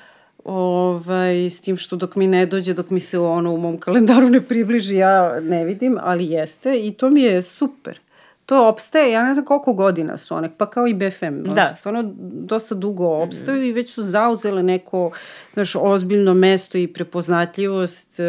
[0.44, 4.30] Ovaj, s tim što dok mi ne dođe, dok mi se ono u mom kalendaru
[4.30, 8.00] ne približi, ja ne vidim, ali jeste i to mi je super.
[8.46, 11.42] To opstaje, ja ne znam koliko godina su one, pa kao i BFM.
[11.42, 11.50] Da.
[11.50, 13.64] Znači, stvarno dosta dugo opstaju mm.
[13.64, 15.10] i već su zauzele neko
[15.54, 18.20] znaš, ozbiljno mesto i prepoznatljivost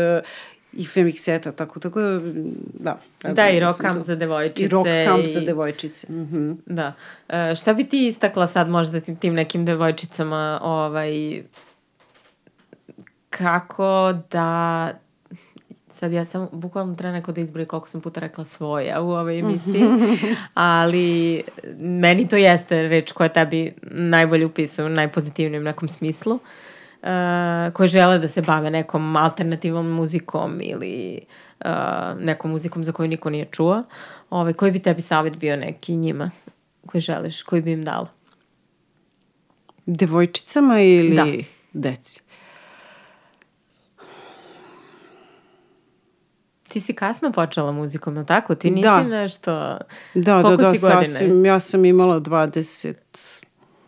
[0.76, 3.34] i Femikseta, tako, tako da, da.
[3.34, 4.64] Da, i rock camp za devojčice.
[4.64, 5.28] I rock camp i...
[5.28, 6.08] za devojčice.
[6.10, 6.56] Mm -hmm.
[6.66, 6.94] Da.
[7.30, 11.44] E, šta bi ti istakla sad možda tim nekim devojčicama, ovaj,
[13.30, 14.92] kako da
[15.90, 19.40] sad ja sam bukvalno treba neko da izbroji koliko sam puta rekla svoja u ovoj
[19.40, 19.84] emisiji,
[20.54, 21.44] ali
[21.80, 26.36] meni to jeste reč koja tebi najbolje upisuje u najpozitivnijem nekom smislu.
[26.36, 26.42] Uh,
[27.06, 31.20] uh, koje žele da se bave nekom alternativnom muzikom ili
[31.66, 31.72] uh,
[32.20, 33.84] nekom muzikom za koju niko nije čuo,
[34.30, 36.32] ovaj, koji bi tebi savjet bio neki njima
[36.88, 38.08] koji želiš, koji bi im dala?
[39.86, 41.26] Devojčicama ili da.
[41.74, 42.22] deci?
[46.68, 48.56] Ti si kasno počela muzikom, je tako?
[48.56, 49.04] Ti nisi da.
[49.04, 49.78] nešto...
[50.14, 51.46] Da, da, da, sasvim.
[51.46, 52.94] Ja sam imala 20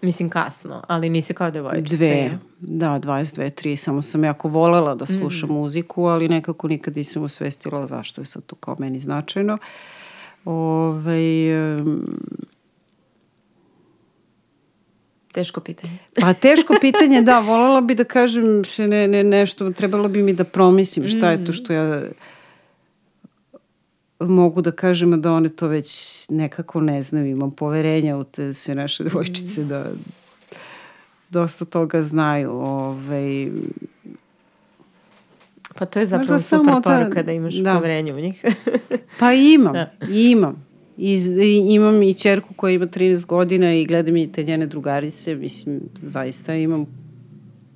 [0.02, 1.96] Mislim kasno, ali nisi kao devojčica.
[1.96, 3.76] Dve, da, 22, 3.
[3.76, 5.54] Samo sam jako volela da slušam mm.
[5.54, 9.58] muziku, ali nekako nikad nisam osvestila zašto je sad to kao meni značajno.
[10.46, 12.20] Ove, ovaj, um,
[15.32, 15.98] Teško pitanje.
[16.22, 20.44] Pa teško pitanje, da, volela bi da kažem ne, ne, nešto, trebalo bi mi da
[20.44, 21.54] promislim šta je to mm.
[21.54, 22.02] što ja
[24.20, 28.76] mogu da kažem da one to već nekako ne znaju, imam poverenja u te sve
[28.76, 29.92] naše devojčice da
[31.30, 32.52] dosta toga znaju.
[32.52, 33.52] Ovaj,
[35.76, 37.74] pa to je zapravo super poruka da imaš da.
[37.74, 38.46] poverenje u njih.
[39.20, 39.92] pa imam, da.
[40.10, 40.68] imam.
[40.98, 41.20] I,
[41.70, 46.56] imam i čerku koja ima 13 godina i gledam i te njene drugarice, mislim, zaista
[46.56, 46.86] imam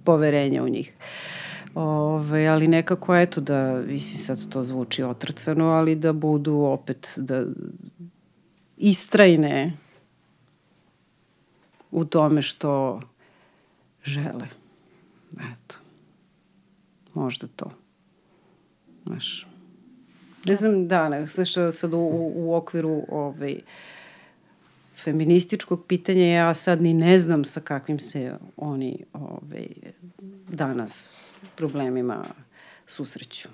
[0.03, 0.93] poverenja u njih.
[0.97, 1.40] Uh,
[1.75, 7.45] Ove, ali nekako eto da, visi sad to zvuči otrcano, ali da budu opet, da
[8.77, 9.77] istrajne
[11.91, 13.01] u tome što
[14.03, 14.47] žele.
[15.33, 15.75] Eto.
[17.13, 17.71] Možda to.
[19.05, 19.47] Znaš.
[20.45, 23.61] Ne znam, da, ne, znaš, sad u, u okviru ovaj,
[25.03, 29.67] feminističkog pitanja ja sad ni ne znam sa kakvim se oni ovaj,
[30.49, 32.25] danas problemima
[32.87, 33.49] susreću.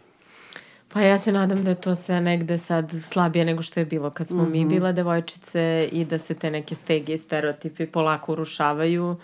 [0.94, 4.10] Pa ja se nadam da je to sve negde sad slabije nego što je bilo
[4.10, 4.52] kad smo mm -hmm.
[4.52, 4.70] mi mhm.
[4.70, 9.16] bila devojčice i da se te neke stege i stereotipi polako urušavaju.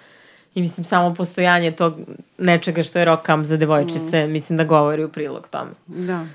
[0.55, 1.93] I mislim, samo postojanje tog
[2.37, 4.31] nečega što je rokam za devojčice, mm.
[4.31, 5.71] mislim da govori u prilog tome.
[5.87, 6.25] Da.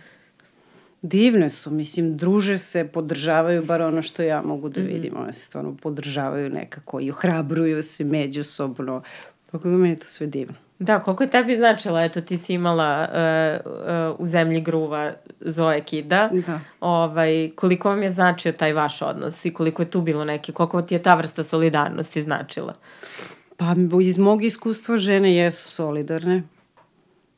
[1.03, 5.21] Divne su, mislim, druže se, podržavaju, bar ono što ja mogu da vidim, mm.
[5.21, 9.03] one se stvarno podržavaju nekako i ohrabruju se međusobno.
[9.51, 10.55] Tako da meni je to sve divno.
[10.79, 15.81] Da, koliko je tebi značila, eto ti si imala uh, uh, u zemlji gruva Zoe
[15.81, 16.61] Kida, da.
[16.81, 20.83] ovaj, koliko vam je značio taj vaš odnos i koliko je tu bilo neke, koliko
[20.83, 22.75] ti je ta vrsta solidarnosti značila?
[23.57, 26.43] Pa iz mog iskustva žene jesu solidarne,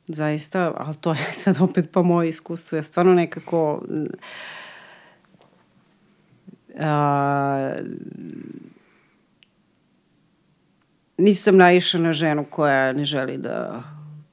[0.08, 3.84] zaista, ali to je sad opet pa moje iskustvo, ja stvarno nekako...
[6.74, 6.80] Uh,
[11.20, 13.82] nisam naišla na ženu koja ne želi da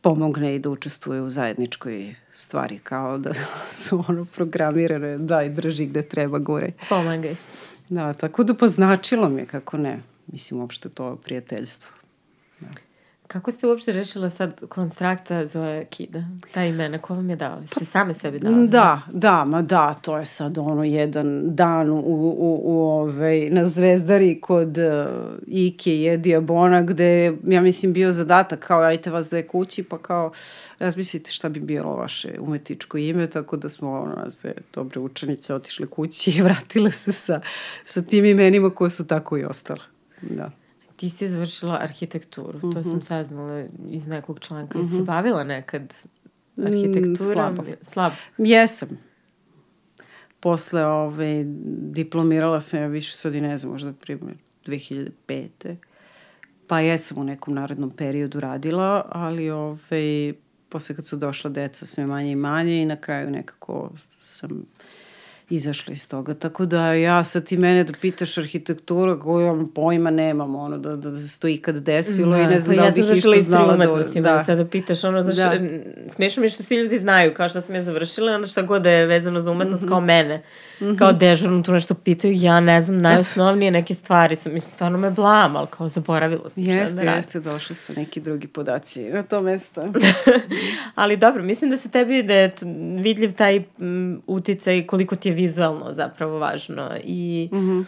[0.02, 3.34] pomogne i da učestvuje u zajedničkoj stvari, kao da
[3.84, 6.72] su ono programirane, daj, drži gde treba, gore.
[6.90, 7.36] Pomagaj.
[7.90, 10.00] Da, tako da poznačilo mi je kako ne.
[10.28, 11.97] Mislim, uopšte to prijateljstvo.
[13.28, 13.34] Da.
[13.34, 16.24] Kako ste uopšte rešila sad konstrakta Zoe Kida?
[16.52, 17.68] Ta imena, ko vam je dala?
[17.68, 18.68] Ste same sebi dali?
[18.68, 23.66] Da, da, ma da, to je sad ono jedan dan u, u, u ovaj, na
[23.70, 24.84] Zvezdari kod uh,
[25.48, 29.98] Ike i Edija Bona gde, ja mislim, bio zadatak kao ajte vas dve kući, pa
[29.98, 30.32] kao
[30.80, 35.88] razmislite šta bi bilo vaše umetničko ime, tako da smo ono, sve dobre učenice otišle
[35.88, 37.42] kući i vratile se sa,
[37.86, 39.84] sa tim imenima koje su tako i ostale.
[40.22, 40.52] Da
[40.98, 42.74] ti si završila arhitekturu, mm -hmm.
[42.74, 43.02] to sam mhm.
[43.02, 44.80] saznala iz nekog članka.
[44.80, 44.98] Mm -hmm.
[44.98, 45.94] se bavila nekad
[46.66, 47.12] arhitekturom?
[47.12, 47.64] Mm, slabo.
[47.82, 48.12] Slab.
[48.38, 48.90] Jesam.
[50.40, 51.44] Posle ove,
[51.92, 55.76] diplomirala sam ja više sad i ne znam, možda primjer 2005.
[56.68, 60.34] Pa jesam u nekom narednom periodu radila, ali ove,
[60.70, 63.92] posle kad su došla deca sve manje i manje i na kraju nekako
[64.24, 64.66] sam
[65.50, 66.34] izašla iz toga.
[66.34, 70.96] Tako da ja sad ti mene da pitaš arhitektura koju ja pojma nemam, ono, da,
[70.96, 73.40] da, da se to ikad desilo da, i ne znam pa da ja bih išta
[73.40, 73.84] znala.
[73.84, 74.44] Ja sam da, da.
[74.44, 75.52] sada pitaš, ono, znaš, da.
[76.10, 78.90] smiješno mi što svi ljudi znaju kao šta sam ja završila, onda šta god da
[78.90, 79.90] je vezano za umetnost mm -hmm.
[79.90, 80.44] kao mene,
[80.80, 80.98] mm -hmm.
[80.98, 85.12] kao dežurno tu nešto pitaju, ja ne znam, najosnovnije neke stvari, sam, mislim, stvarno me
[85.12, 89.24] blam, ali kao zaboravila sam jeste, šta da Jeste, došli su neki drugi podaci na
[89.24, 89.82] to mesto.
[90.96, 92.52] ali dobro, mislim da se tebi da je
[93.00, 93.64] vidljiv taj
[94.28, 97.86] uticaj koliko ti je vizualno zapravo važno i mm -hmm.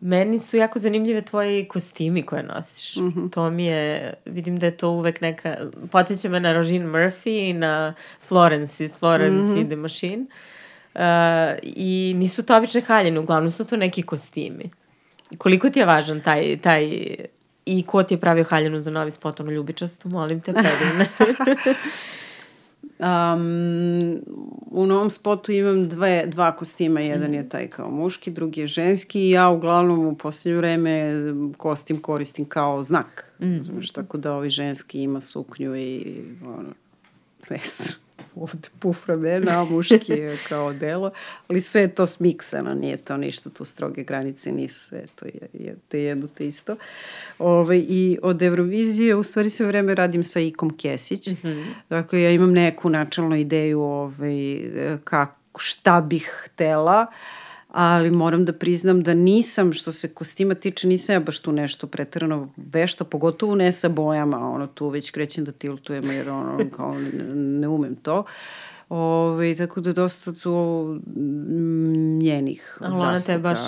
[0.00, 2.96] meni su jako zanimljive tvoji kostimi koje nosiš.
[2.96, 3.30] Mm -hmm.
[3.30, 5.56] To mi je, vidim da je to uvek neka,
[5.90, 7.94] podsjeća me na Rožine Murphy i na
[8.26, 9.66] Florence iz Florence mm -hmm.
[9.66, 10.24] i the Machine.
[10.94, 11.00] Uh,
[11.62, 14.70] I nisu to obične haljine, uglavnom su to neki kostimi.
[15.38, 17.14] Koliko ti je važan taj, taj
[17.66, 21.06] i ko ti je pravio haljinu za novi spot, ono ljubičastu, molim te, predivne.
[22.98, 24.20] Um,
[24.70, 27.34] u novom spotu imam dve, dva kostima, jedan mm.
[27.34, 31.12] je taj kao muški, drugi je ženski i ja uglavnom u posljednje vreme
[31.56, 33.32] kostim koristim kao znak.
[33.40, 33.62] Mm.
[33.62, 36.70] Znaš, tako da ovi ženski ima suknju i ono,
[37.48, 38.03] pes
[38.36, 41.10] od puf ramena, muški je kao delo,
[41.48, 45.48] ali sve je to smiksano, nije to ništa, tu stroge granice nisu sve, to je,
[45.52, 46.76] je te jedno te isto.
[47.38, 51.64] Ove, ovaj, I od Eurovizije, u stvari sve vreme radim sa Ikom Kesić, mm -hmm.
[51.88, 54.60] dakle ja imam neku načalnu ideju ovaj,
[55.04, 57.06] kako, šta bih htela,
[57.74, 61.86] ali moram da priznam da nisam, što se kostima tiče, nisam ja baš tu nešto
[61.86, 66.98] pretrano vešta, pogotovo ne sa bojama, ono, tu već krećem da tiltujem, jer ono, kao,
[66.98, 68.24] ne, ne umem to.
[68.88, 70.54] Ove, tako da dosta tu
[72.20, 73.58] njenih zasluga baš,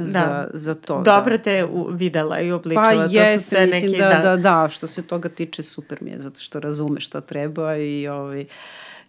[0.00, 0.48] za, da.
[0.52, 1.02] za to.
[1.02, 1.42] Dobro da.
[1.42, 2.84] te videla i obličila.
[2.84, 5.98] Pa jeste, su sve mislim neki, da, da, da, da, što se toga tiče super
[6.02, 8.46] mi je, zato što razume šta treba i, ovaj,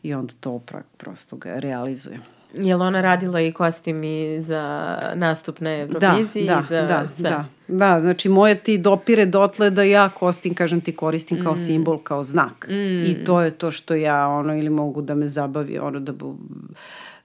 [0.04, 0.62] i onda to
[0.98, 2.37] prosto ga realizujem.
[2.54, 6.48] Je li ona radila i kostim i za nastup na Euroviziji?
[6.48, 7.30] Da, da, za da, sve?
[7.30, 7.46] da.
[7.68, 11.58] Da, znači moje ti dopire dotle da ja kostim, kažem ti, koristim kao mm.
[11.58, 12.68] simbol, kao znak.
[12.70, 13.04] Mm.
[13.04, 16.36] I to je to što ja, ono, ili mogu da me zabavi, ono, da bu,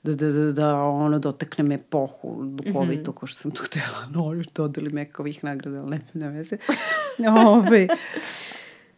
[0.02, 3.18] da, da, da, da ono doteknem epohu duhovito, mm -hmm.
[3.18, 6.56] ko što sam tu htela, no, dodali mekovih nagrada, ali ne, ne veze.
[7.46, 7.88] Ove,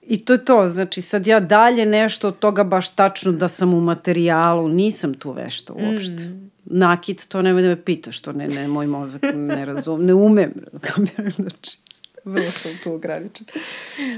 [0.06, 3.74] I to je to, znači sad ja dalje nešto od toga baš tačno da sam
[3.74, 6.24] u materijalu, nisam tu vešta uopšte.
[6.24, 6.50] Mm.
[6.64, 10.52] Nakit, to nemoj da me pitaš, to ne, ne, moj mozak ne razum, ne umem.
[11.36, 11.78] znači,
[12.24, 13.46] vrlo sam tu ograničen.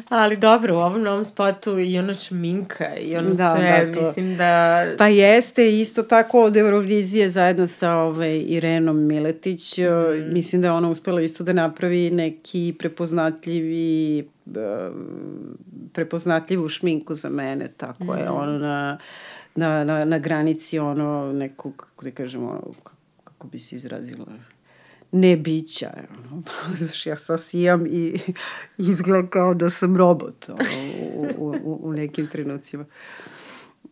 [0.08, 4.06] Ali dobro, u ovom novom spotu i ono šminka i ono da, sve, da, to.
[4.06, 4.84] mislim da...
[4.98, 10.32] Pa jeste, isto tako od Eurovizije zajedno sa ovaj, Irenom Miletić, mm.
[10.32, 14.28] mislim da je ona uspela isto da napravi neki prepoznatljivi
[15.92, 18.18] prepoznatljivu šminku za mene, tako mm.
[18.18, 18.98] je, ono na,
[19.54, 22.62] na, na, na granici ono nekog, kako da kažem, ono,
[23.24, 24.26] kako bi se izrazila,
[25.12, 25.90] ne bića.
[26.32, 26.42] Ono.
[26.78, 28.20] Znaš, ja sasijam i
[28.78, 30.58] izgleda kao da sam robot ono,
[31.36, 32.84] u, u, u nekim trenucima.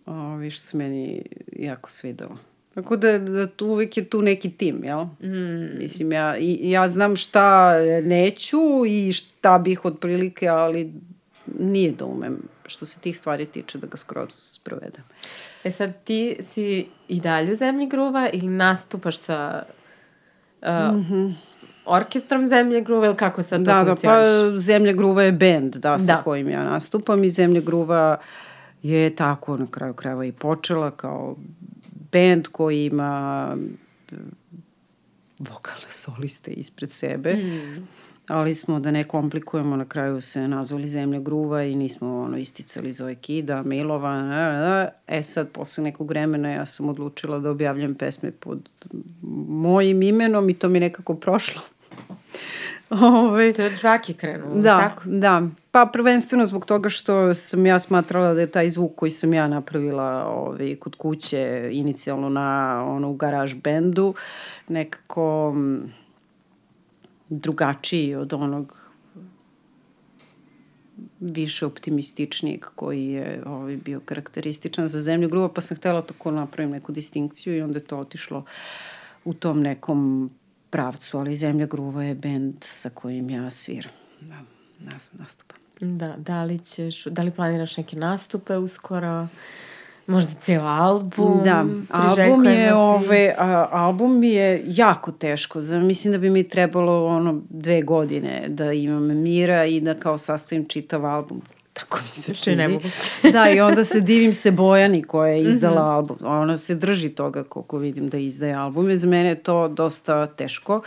[0.06, 2.38] O, viš se meni jako svidalo.
[2.74, 5.04] Tako da, da tu uvek je tu neki tim, jel?
[5.04, 5.78] Mm.
[5.78, 10.92] Mislim, ja, i, ja znam šta neću i šta bih otprilike, ali
[11.58, 15.02] nije da umem što se tih stvari tiče da ga skroz sprovedem.
[15.64, 19.62] E sad ti si i dalje u Zemlji gruva ili nastupaš sa
[20.64, 21.34] uh, mm -hmm.
[21.84, 24.30] orkestrom Zemlje gruva ili kako sad to da, funkcioniš?
[24.42, 26.22] Da, pa Zemlja gruva je bend, da, sa da.
[26.22, 28.18] kojim ja nastupam i Zemlja gruva
[28.82, 31.36] je tako na kraju krajeva i počela kao
[32.12, 33.56] bend koji ima
[35.38, 37.34] vokalne soliste ispred sebe.
[37.34, 37.88] Mm
[38.28, 42.92] ali smo da ne komplikujemo, na kraju se nazvali Zemlja gruva i nismo ono, isticali
[42.92, 44.88] Zoe Kida, Milova, ne, ne.
[45.06, 48.68] e sad posle nekog vremena ja sam odlučila da objavljam pesme pod
[49.48, 51.62] mojim imenom i to mi nekako prošlo.
[52.90, 55.02] Ove, to je od žvake krenulo, da, tako?
[55.06, 59.34] Da, pa prvenstveno zbog toga što sam ja smatrala da je taj zvuk koji sam
[59.34, 64.14] ja napravila ove, kod kuće inicijalno na ono, u garaž bendu
[64.68, 65.54] nekako
[67.28, 68.84] drugačiji od onog
[71.20, 76.72] više optimističnijeg koji je ovaj, bio karakterističan za zemlju gruba, pa sam htela tako napravim
[76.72, 78.44] neku distinkciju i onda je to otišlo
[79.24, 80.30] u tom nekom
[80.70, 83.92] pravcu, ali Zemlja gruva je bend sa kojim ja sviram.
[84.20, 84.40] Da,
[85.12, 85.58] nastupam.
[85.80, 89.28] Da, da li ćeš, da li planiraš neke nastupe uskoro?
[90.06, 91.40] Možda ceo album.
[91.44, 95.60] Da, album je, ove, a, album je jako teško.
[95.60, 100.66] Mislim da bi mi trebalo ono dve godine da imam mira i da kao sastavim
[100.66, 101.42] čitav album.
[101.72, 102.56] Tako mi se čini.
[102.56, 103.10] nemoguće.
[103.32, 105.94] da, i onda se divim se Bojani koja je izdala mm -hmm.
[105.94, 106.16] album.
[106.24, 108.96] Ona se drži toga koliko vidim da izdaje album.
[108.96, 110.82] Za mene je to dosta teško.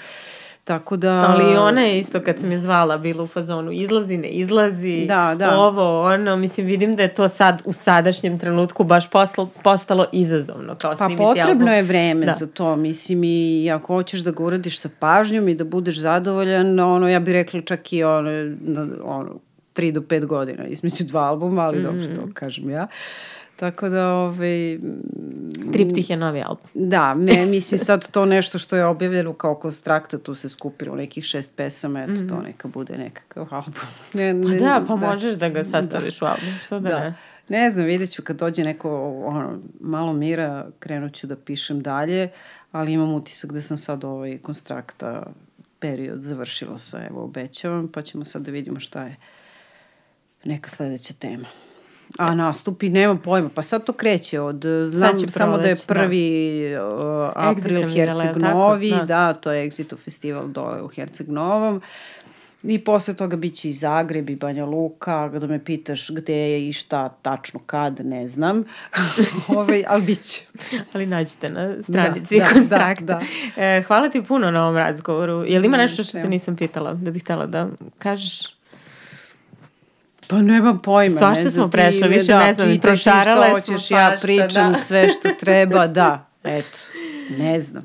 [0.68, 1.26] Tako da...
[1.30, 5.36] Ali ona je isto kad sam je zvala bila u fazonu izlazi, ne izlazi, da,
[5.40, 5.60] da.
[5.60, 10.76] ovo, ono, mislim vidim da je to sad u sadašnjem trenutku baš poslo, postalo izazovno
[10.82, 11.36] kao pa snimiti album.
[11.36, 12.32] Pa potrebno je vreme da.
[12.32, 16.80] za to, mislim i ako hoćeš da ga uradiš sa pažnjom i da budeš zadovoljan,
[16.80, 18.30] ono, ja bih rekla čak i ono,
[19.04, 19.40] ono
[19.76, 21.86] 3 do 5 godina između dva albuma, ali mm -hmm.
[21.86, 22.88] dobro što kažem ja.
[23.58, 24.80] Tako da, ovaj...
[25.74, 26.68] Triptih je novi album.
[26.74, 31.24] Da, me, mislim sad to nešto što je objavljeno kao konstrakta, tu se skupilo nekih
[31.24, 32.30] šest pesama, eto mm -hmm.
[32.30, 33.74] to neka bude nekakav album.
[34.14, 35.08] Ne, ne, pa da, pa da.
[35.08, 36.26] možeš da ga sastaviš da.
[36.26, 37.00] u album, što da, da.
[37.00, 37.14] ne?
[37.50, 42.30] Ne znam, vidjet ću kad dođe neko ono, malo mira, krenut ću da pišem dalje,
[42.72, 45.24] ali imam utisak da sam sad ovaj konstrakta
[45.80, 49.16] period završila sa, evo, obećavam, pa ćemo sad da vidimo šta je
[50.44, 51.46] neka sledeća tema.
[52.18, 53.50] A nastupi, nema pojma.
[53.56, 55.82] Pa sad to kreće od, znam samo da je da.
[55.88, 56.88] prvi da.
[56.88, 59.06] uh, april Herceg Novi, da.
[59.06, 61.82] da, to je Exito festival dole u Herceg Novom.
[62.64, 66.74] I posle toga biće i Zagreb i Banja Luka, da me pitaš gde je i
[66.74, 68.64] šta tačno kad, ne znam.
[69.48, 70.42] Ove, ovaj, ali bit će.
[70.94, 73.06] ali nađete na stranici da, da, konstrakta.
[73.06, 73.20] Da,
[73.56, 73.62] da.
[73.64, 75.44] E, hvala ti puno na ovom razgovoru.
[75.48, 77.68] Je li ima nešto što te nisam pitala, da bih htela da
[78.00, 78.57] kažeš?
[80.28, 81.18] Pa nemam pojma.
[81.18, 84.78] Svašta ne smo prešla, više da, ne znam, prošarale smo hoćeš, ja pričam da.
[84.78, 86.78] sve što treba, da, eto,
[87.38, 87.84] ne znam.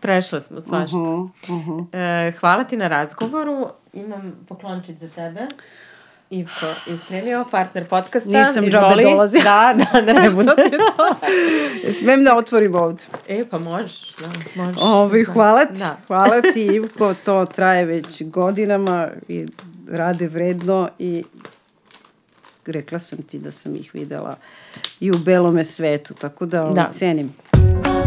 [0.00, 0.96] Prešla smo svašta.
[0.96, 2.28] Uh -huh, uh -huh.
[2.28, 3.68] E, hvala ti na razgovoru.
[3.92, 5.46] Imam poklončić za tebe.
[6.30, 8.30] Ivko ispremio, partner podcasta.
[8.30, 9.38] Nisam džabe dolazi.
[9.42, 10.50] Da, da, da ne bude.
[10.62, 11.16] Je to?
[11.98, 13.04] Smem da otvorim ovde.
[13.28, 14.16] E, pa možeš.
[14.16, 14.82] Da, možeš.
[14.82, 15.78] Ovi, hvala ti.
[15.78, 15.96] Da.
[16.06, 17.14] Hvala ti, Ivko.
[17.24, 19.46] To traje već godinama i
[19.90, 21.24] rade vredno i
[22.66, 24.36] rekla sam ti da sam ih videla
[25.00, 26.88] i u belome svetu, tako da, da.
[26.92, 27.32] cenim.
[27.52, 28.01] Da.